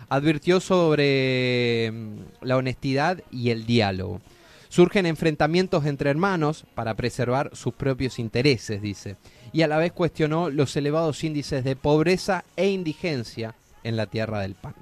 advirtió 0.09 0.59
sobre 0.59 1.89
mm, 1.89 2.19
la 2.41 2.57
honestidad 2.57 3.23
y 3.31 3.51
el 3.51 3.65
diálogo. 3.65 4.19
Surgen 4.67 5.05
enfrentamientos 5.05 5.85
entre 5.85 6.09
hermanos 6.09 6.65
para 6.75 6.95
preservar 6.95 7.49
sus 7.53 7.73
propios 7.73 8.19
intereses, 8.19 8.81
dice, 8.81 9.15
y 9.51 9.61
a 9.61 9.67
la 9.67 9.77
vez 9.77 9.91
cuestionó 9.91 10.49
los 10.49 10.75
elevados 10.75 11.23
índices 11.23 11.63
de 11.63 11.75
pobreza 11.75 12.43
e 12.55 12.69
indigencia 12.69 13.55
en 13.83 13.97
la 13.97 14.05
tierra 14.05 14.41
del 14.41 14.55
pan. 14.55 14.75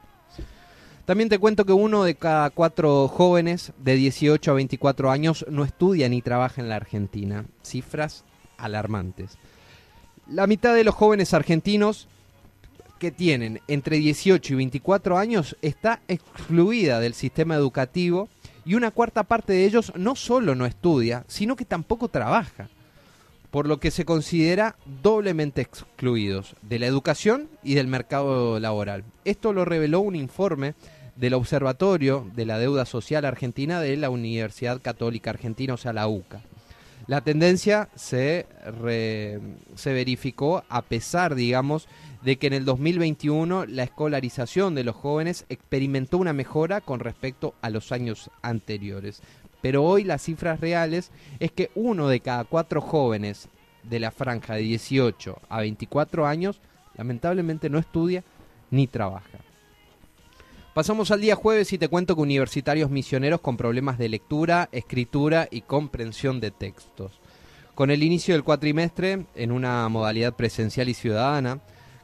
También 1.05 1.29
te 1.29 1.39
cuento 1.39 1.65
que 1.65 1.71
uno 1.71 2.03
de 2.03 2.15
cada 2.15 2.49
cuatro 2.49 3.07
jóvenes 3.07 3.71
de 3.77 3.95
18 3.95 4.51
a 4.51 4.55
24 4.55 5.09
años 5.09 5.45
no 5.49 5.63
estudia 5.63 6.09
ni 6.09 6.21
trabaja 6.21 6.61
en 6.61 6.67
la 6.67 6.75
Argentina. 6.75 7.45
Cifras 7.63 8.25
alarmantes. 8.57 9.37
La 10.29 10.47
mitad 10.47 10.75
de 10.75 10.83
los 10.83 10.95
jóvenes 10.95 11.33
argentinos 11.33 12.09
que 12.99 13.11
tienen 13.11 13.61
entre 13.69 13.97
18 13.97 14.53
y 14.53 14.55
24 14.57 15.17
años 15.17 15.55
está 15.61 16.01
excluida 16.09 16.99
del 16.99 17.13
sistema 17.13 17.55
educativo 17.55 18.27
y 18.65 18.75
una 18.75 18.91
cuarta 18.91 19.23
parte 19.23 19.53
de 19.53 19.63
ellos 19.63 19.93
no 19.95 20.15
solo 20.15 20.55
no 20.55 20.65
estudia, 20.65 21.23
sino 21.27 21.55
que 21.55 21.63
tampoco 21.63 22.09
trabaja, 22.09 22.69
por 23.51 23.67
lo 23.67 23.79
que 23.79 23.91
se 23.91 24.05
considera 24.05 24.75
doblemente 25.01 25.61
excluidos 25.61 26.55
de 26.61 26.79
la 26.79 26.87
educación 26.87 27.49
y 27.63 27.75
del 27.75 27.87
mercado 27.87 28.59
laboral. 28.59 29.03
Esto 29.25 29.53
lo 29.53 29.65
reveló 29.65 30.01
un 30.01 30.15
informe 30.15 30.75
del 31.15 31.33
Observatorio 31.33 32.29
de 32.35 32.45
la 32.45 32.59
Deuda 32.59 32.85
Social 32.85 33.25
Argentina 33.25 33.81
de 33.81 33.97
la 33.97 34.09
Universidad 34.09 34.81
Católica 34.81 35.31
Argentina, 35.31 35.73
o 35.73 35.77
sea, 35.77 35.93
la 35.93 36.07
UCA. 36.07 36.41
La 37.07 37.21
tendencia 37.21 37.87
se, 37.95 38.45
se 39.75 39.93
verificó 39.93 40.63
a 40.67 40.81
pesar, 40.81 41.35
digamos, 41.35 41.87
de 42.21 42.37
que 42.37 42.47
en 42.47 42.53
el 42.53 42.65
2021 42.65 43.65
la 43.65 43.83
escolarización 43.83 44.75
de 44.75 44.83
los 44.83 44.95
jóvenes 44.95 45.45
experimentó 45.47 46.17
una 46.17 46.33
mejora 46.33 46.81
con 46.81 46.99
respecto 46.99 47.55
a 47.61 47.69
los 47.69 47.93
años 47.93 48.29
anteriores. 48.41 49.21
Pero 49.67 49.83
hoy 49.83 50.05
las 50.05 50.21
cifras 50.21 50.61
reales 50.61 51.11
es 51.41 51.51
que 51.51 51.71
uno 51.75 52.07
de 52.07 52.21
cada 52.21 52.45
cuatro 52.45 52.79
jóvenes 52.79 53.49
de 53.83 53.99
la 53.99 54.11
franja 54.11 54.53
de 54.53 54.61
18 54.61 55.41
a 55.49 55.59
24 55.59 56.25
años 56.25 56.61
lamentablemente 56.95 57.69
no 57.69 57.77
estudia 57.77 58.23
ni 58.71 58.87
trabaja. 58.87 59.39
Pasamos 60.73 61.11
al 61.11 61.19
día 61.19 61.35
jueves 61.35 61.73
y 61.73 61.77
te 61.77 61.89
cuento 61.89 62.15
que 62.15 62.21
universitarios 62.21 62.89
misioneros 62.89 63.41
con 63.41 63.57
problemas 63.57 63.97
de 63.97 64.07
lectura, 64.07 64.69
escritura 64.71 65.49
y 65.51 65.63
comprensión 65.63 66.39
de 66.39 66.51
textos. 66.51 67.19
Con 67.75 67.91
el 67.91 68.03
inicio 68.03 68.35
del 68.35 68.45
cuatrimestre, 68.45 69.25
en 69.35 69.51
una 69.51 69.89
modalidad 69.89 70.33
presencial 70.33 70.87
y 70.87 70.93
ciudadana, 70.93 71.59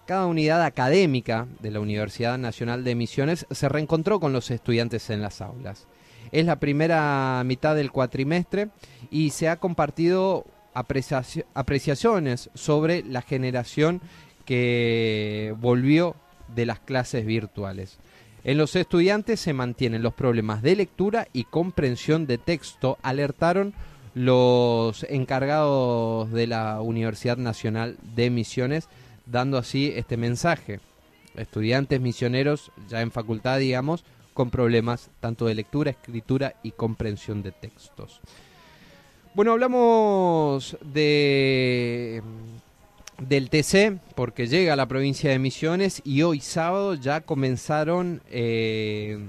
cada 0.06 0.26
unidad 0.26 0.62
académica 0.64 1.48
de 1.62 1.72
la 1.72 1.80
Universidad 1.80 2.38
Nacional 2.38 2.84
de 2.84 2.96
Misiones 2.96 3.48
se 3.50 3.70
reencontró 3.70 4.20
con 4.20 4.34
los 4.34 4.52
estudiantes 4.52 5.10
en 5.10 5.22
las 5.22 5.40
aulas. 5.40 5.88
Es 6.32 6.46
la 6.46 6.60
primera 6.60 7.42
mitad 7.46 7.76
del 7.76 7.92
cuatrimestre 7.92 8.70
y 9.12 9.32
se 9.32 9.50
ha 9.50 9.58
compartido 9.58 10.46
apreciaci- 10.74 11.46
apreciaciones 11.54 12.50
sobre 12.54 13.04
la 13.04 13.22
generación 13.22 14.02
que 14.46 15.56
volvió 15.60 16.16
de 16.56 16.66
las 16.66 16.80
clases 16.80 17.26
virtuales. 17.26 17.98
En 18.44 18.58
los 18.58 18.76
estudiantes 18.76 19.40
se 19.40 19.54
mantienen 19.54 20.04
los 20.04 20.14
problemas 20.14 20.62
de 20.62 20.76
lectura 20.76 21.28
y 21.32 21.46
comprensión 21.46 22.28
de 22.28 22.38
texto, 22.38 22.98
alertaron 23.02 23.74
los 24.16 25.06
encargados 25.10 26.32
de 26.32 26.48
la 26.48 26.82
Universidad 26.82 27.38
Nacional 27.38 27.98
de 28.16 28.30
Misiones, 28.30 28.90
dando 29.26 29.58
así 29.58 29.94
este 29.96 30.18
mensaje. 30.18 30.82
Estudiantes 31.36 32.02
misioneros 32.02 32.72
ya 32.90 33.02
en 33.02 33.12
facultad, 33.12 33.60
digamos, 33.60 34.04
con 34.34 34.50
problemas 34.50 35.10
tanto 35.20 35.46
de 35.46 35.56
lectura, 35.56 35.92
escritura 35.92 36.56
y 36.64 36.72
comprensión 36.72 37.44
de 37.44 37.52
textos. 37.52 38.20
Bueno, 39.34 39.54
hablamos 39.54 40.78
de 40.82 42.22
del 43.20 43.50
TC 43.50 44.00
porque 44.16 44.48
llega 44.48 44.74
a 44.74 44.76
la 44.76 44.88
provincia 44.88 45.30
de 45.30 45.40
Misiones 45.40 46.02
y 46.04 46.24
hoy 46.24 46.40
sábado 46.40 46.96
ya 46.96 47.22
comenzaron 47.22 48.22
eh, 48.30 49.20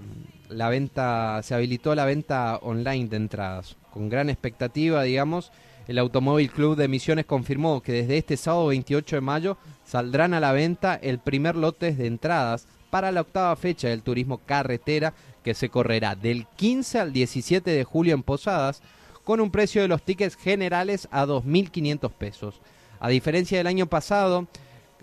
la 0.49 0.69
venta, 0.69 1.40
se 1.43 1.55
habilitó 1.55 1.95
la 1.95 2.05
venta 2.05 2.59
online 2.62 3.09
de 3.09 3.17
entradas. 3.17 3.77
Con 3.90 4.09
gran 4.09 4.31
expectativa, 4.31 5.03
digamos, 5.03 5.53
el 5.87 5.99
Automóvil 5.99 6.51
Club 6.51 6.77
de 6.77 6.88
Misiones 6.88 7.27
confirmó 7.27 7.83
que 7.83 7.93
desde 7.93 8.19
este 8.19 8.37
sábado 8.37 8.69
28 8.69 9.17
de 9.17 9.21
mayo 9.21 9.57
saldrán 9.85 10.35
a 10.35 10.40
la 10.40 10.53
venta 10.53 10.95
el 10.95 11.19
primer 11.19 11.57
lote 11.57 11.95
de 11.95 12.07
entradas 12.07 12.67
para 12.94 13.11
la 13.11 13.22
octava 13.22 13.57
fecha 13.57 13.88
del 13.88 14.04
turismo 14.04 14.38
carretera 14.46 15.14
que 15.42 15.54
se 15.54 15.68
correrá 15.68 16.14
del 16.14 16.46
15 16.54 17.00
al 17.00 17.12
17 17.12 17.68
de 17.68 17.83
julio 17.83 18.14
en 18.14 18.22
Posadas 18.22 18.83
con 19.24 19.40
un 19.40 19.50
precio 19.50 19.83
de 19.83 19.88
los 19.88 20.04
tickets 20.04 20.37
generales 20.37 21.09
a 21.11 21.26
2.500 21.26 22.12
pesos. 22.12 22.61
A 23.00 23.09
diferencia 23.09 23.59
del 23.59 23.66
año 23.66 23.88
pasado, 23.88 24.46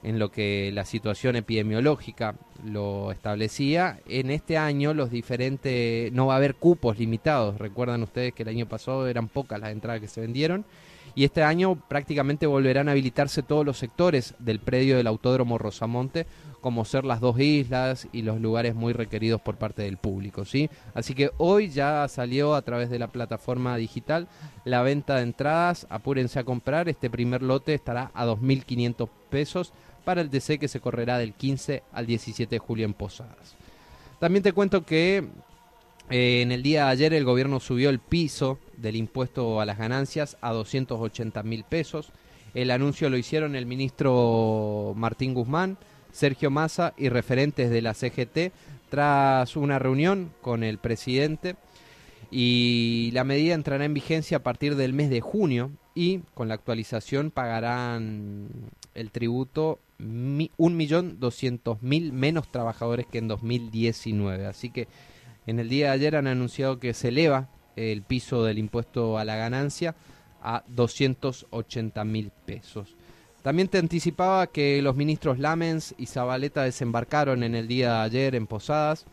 en 0.03 0.19
lo 0.19 0.31
que 0.31 0.71
la 0.73 0.85
situación 0.85 1.35
epidemiológica 1.35 2.35
lo 2.63 3.11
establecía, 3.11 3.99
en 4.07 4.31
este 4.31 4.57
año 4.57 4.93
los 4.93 5.11
diferentes 5.11 6.13
no 6.13 6.27
va 6.27 6.35
a 6.35 6.37
haber 6.37 6.55
cupos 6.55 6.97
limitados. 6.97 7.57
Recuerdan 7.57 8.03
ustedes 8.03 8.33
que 8.33 8.43
el 8.43 8.49
año 8.49 8.69
pasado 8.69 9.05
eran 9.05 9.27
pocas 9.27 9.59
las 9.59 9.73
entradas 9.73 9.99
que 9.99 10.07
se 10.07 10.21
vendieron 10.21 10.63
y 11.15 11.23
este 11.23 11.43
año 11.43 11.75
prácticamente 11.87 12.47
volverán 12.47 12.87
a 12.87 12.91
habilitarse 12.91 13.43
todos 13.43 13.65
los 13.65 13.77
sectores 13.77 14.35
del 14.39 14.59
predio 14.59 14.97
del 14.97 15.07
Autódromo 15.07 15.57
Rosamonte, 15.57 16.25
como 16.61 16.85
ser 16.85 17.05
las 17.05 17.19
dos 17.19 17.39
islas 17.39 18.07
y 18.11 18.21
los 18.21 18.39
lugares 18.39 18.75
muy 18.75 18.93
requeridos 18.93 19.41
por 19.41 19.57
parte 19.57 19.81
del 19.81 19.97
público, 19.97 20.45
¿sí? 20.45 20.69
Así 20.93 21.13
que 21.15 21.31
hoy 21.37 21.69
ya 21.69 22.07
salió 22.07 22.55
a 22.55 22.61
través 22.61 22.89
de 22.89 22.99
la 22.99 23.07
plataforma 23.07 23.75
digital 23.77 24.27
la 24.63 24.83
venta 24.83 25.15
de 25.15 25.23
entradas, 25.23 25.87
apúrense 25.89 26.39
a 26.39 26.43
comprar, 26.43 26.87
este 26.87 27.09
primer 27.09 27.41
lote 27.41 27.73
estará 27.73 28.11
a 28.13 28.25
2.500 28.25 29.09
pesos 29.29 29.73
para 30.05 30.21
el 30.21 30.29
DC 30.29 30.59
que 30.59 30.67
se 30.67 30.79
correrá 30.79 31.17
del 31.17 31.33
15 31.33 31.83
al 31.91 32.05
17 32.05 32.55
de 32.55 32.59
julio 32.59 32.85
en 32.85 32.93
Posadas. 32.93 33.55
También 34.19 34.43
te 34.43 34.53
cuento 34.53 34.85
que 34.85 35.27
eh, 36.09 36.41
en 36.41 36.51
el 36.51 36.61
día 36.61 36.85
de 36.85 36.91
ayer 36.91 37.13
el 37.13 37.25
gobierno 37.25 37.59
subió 37.59 37.89
el 37.89 37.99
piso 37.99 38.59
del 38.81 38.95
impuesto 38.95 39.61
a 39.61 39.65
las 39.65 39.77
ganancias 39.77 40.37
a 40.41 40.51
280 40.51 41.43
mil 41.43 41.63
pesos. 41.63 42.11
El 42.53 42.71
anuncio 42.71 43.09
lo 43.09 43.17
hicieron 43.17 43.55
el 43.55 43.65
ministro 43.65 44.93
Martín 44.97 45.33
Guzmán, 45.33 45.77
Sergio 46.11 46.49
Massa 46.51 46.93
y 46.97 47.09
referentes 47.09 47.69
de 47.69 47.81
la 47.81 47.93
CGT 47.93 48.51
tras 48.89 49.55
una 49.55 49.79
reunión 49.79 50.31
con 50.41 50.63
el 50.63 50.77
presidente 50.77 51.55
y 52.29 53.09
la 53.13 53.23
medida 53.23 53.53
entrará 53.53 53.85
en 53.85 53.93
vigencia 53.93 54.37
a 54.37 54.43
partir 54.43 54.75
del 54.75 54.93
mes 54.93 55.09
de 55.09 55.21
junio 55.21 55.71
y 55.95 56.19
con 56.33 56.47
la 56.49 56.55
actualización 56.55 57.31
pagarán 57.31 58.47
el 58.95 59.11
tributo 59.11 59.79
mi- 59.97 60.51
1.200.000 60.57 62.11
menos 62.11 62.49
trabajadores 62.51 63.05
que 63.07 63.17
en 63.19 63.27
2019. 63.27 64.45
Así 64.45 64.69
que 64.69 64.87
en 65.47 65.59
el 65.59 65.69
día 65.69 65.87
de 65.87 65.91
ayer 65.93 66.15
han 66.15 66.27
anunciado 66.27 66.79
que 66.79 66.93
se 66.93 67.09
eleva 67.09 67.49
el 67.75 68.01
piso 68.03 68.43
del 68.43 68.57
impuesto 68.57 69.17
a 69.17 69.25
la 69.25 69.35
ganancia 69.35 69.95
a 70.41 70.63
280 70.67 72.03
mil 72.05 72.31
pesos. 72.45 72.95
También 73.41 73.67
te 73.67 73.79
anticipaba 73.79 74.47
que 74.47 74.81
los 74.81 74.95
ministros 74.95 75.39
Lamens 75.39 75.95
y 75.97 76.05
Zabaleta 76.05 76.63
desembarcaron 76.63 77.43
en 77.43 77.55
el 77.55 77.67
día 77.67 77.93
de 77.93 77.99
ayer 78.01 78.35
en 78.35 78.45
Posadas. 78.45 79.05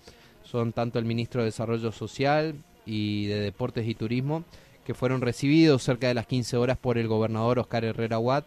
Son 0.44 0.72
tanto 0.72 0.98
el 0.98 1.04
ministro 1.04 1.40
de 1.40 1.46
Desarrollo 1.46 1.92
Social 1.92 2.54
y 2.84 3.26
de 3.26 3.40
Deportes 3.40 3.86
y 3.86 3.94
Turismo, 3.94 4.44
que 4.84 4.94
fueron 4.94 5.20
recibidos 5.20 5.82
cerca 5.82 6.08
de 6.08 6.14
las 6.14 6.26
15 6.26 6.56
horas 6.56 6.78
por 6.78 6.98
el 6.98 7.08
gobernador 7.08 7.58
Oscar 7.58 7.84
Herrera 7.84 8.18
Watt 8.18 8.46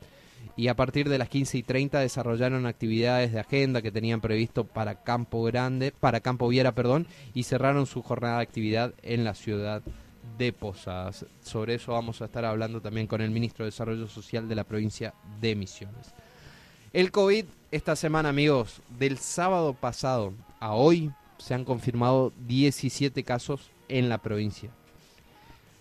y 0.56 0.68
a 0.68 0.76
partir 0.76 1.10
de 1.10 1.18
las 1.18 1.30
15 1.30 1.58
y 1.58 1.64
30 1.64 2.00
desarrollaron 2.00 2.66
actividades 2.66 3.32
de 3.32 3.40
agenda 3.40 3.82
que 3.82 3.92
tenían 3.92 4.22
previsto 4.22 4.66
para 4.66 5.04
Campo 5.04 5.44
Grande, 5.44 5.94
para 5.98 6.20
Campo 6.20 6.48
Viera, 6.48 6.74
perdón, 6.74 7.08
y 7.34 7.44
cerraron 7.44 7.86
su 7.86 8.02
jornada 8.02 8.38
de 8.38 8.44
actividad 8.44 8.94
en 9.02 9.24
la 9.24 9.34
ciudad 9.34 9.82
de 10.38 10.54
Posadas. 10.54 11.26
Sobre 11.42 11.76
eso 11.76 11.94
vamos 11.94 12.22
a 12.22 12.26
estar 12.26 12.46
hablando 12.46 12.82
también 12.82 13.08
con 13.08 13.22
el 13.22 13.32
ministro 13.32 13.66
de 13.66 13.72
Desarrollo 13.72 14.08
Social 14.08 14.48
de 14.48 14.56
la 14.56 14.64
provincia 14.64 15.14
de 15.40 15.56
Misiones. 15.56 16.14
El 16.94 17.12
COVID 17.12 17.46
esta 17.72 17.96
semana, 17.96 18.30
amigos, 18.30 18.82
del 19.00 19.18
sábado 19.18 19.74
pasado 19.74 20.34
a 20.60 20.74
hoy 20.74 21.12
se 21.38 21.54
han 21.54 21.64
confirmado 21.64 22.34
17 22.48 23.24
casos 23.24 23.72
en 23.88 24.10
la 24.10 24.18
provincia. 24.18 24.72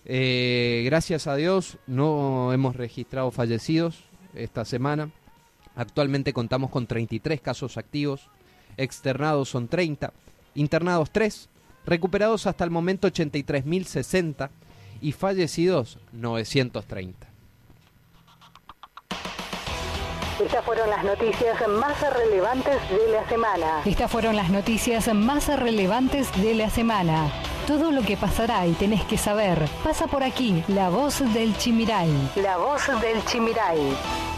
Eh, 0.05 0.81
gracias 0.85 1.27
a 1.27 1.35
Dios 1.35 1.77
no 1.85 2.51
hemos 2.53 2.75
registrado 2.75 3.29
fallecidos 3.29 4.03
esta 4.35 4.65
semana. 4.65 5.09
Actualmente 5.75 6.33
contamos 6.33 6.69
con 6.69 6.87
33 6.87 7.41
casos 7.41 7.77
activos, 7.77 8.29
externados 8.77 9.49
son 9.49 9.67
30, 9.67 10.11
internados 10.55 11.11
3, 11.11 11.49
recuperados 11.85 12.47
hasta 12.47 12.63
el 12.63 12.71
momento 12.71 13.07
83.060 13.07 14.49
y 15.01 15.11
fallecidos 15.13 15.97
930. 16.11 17.27
Estas 20.43 20.65
fueron 20.65 20.89
las 20.89 21.03
noticias 21.03 21.67
más 21.67 22.01
relevantes 22.13 22.75
de 22.89 23.11
la 23.11 23.29
semana. 23.29 23.81
Estas 23.85 24.11
fueron 24.11 24.35
las 24.35 24.49
noticias 24.49 25.13
más 25.13 25.47
relevantes 25.59 26.31
de 26.41 26.55
la 26.55 26.69
semana. 26.69 27.31
Todo 27.67 27.91
lo 27.91 28.01
que 28.01 28.17
pasará 28.17 28.65
y 28.65 28.73
tenés 28.73 29.03
que 29.05 29.17
saber 29.17 29.67
pasa 29.83 30.07
por 30.07 30.23
aquí, 30.23 30.63
la 30.67 30.89
voz 30.89 31.19
del 31.33 31.55
Chimiray. 31.57 32.31
La 32.35 32.57
voz 32.57 32.87
del 33.01 33.23
Chimiray. 33.25 34.30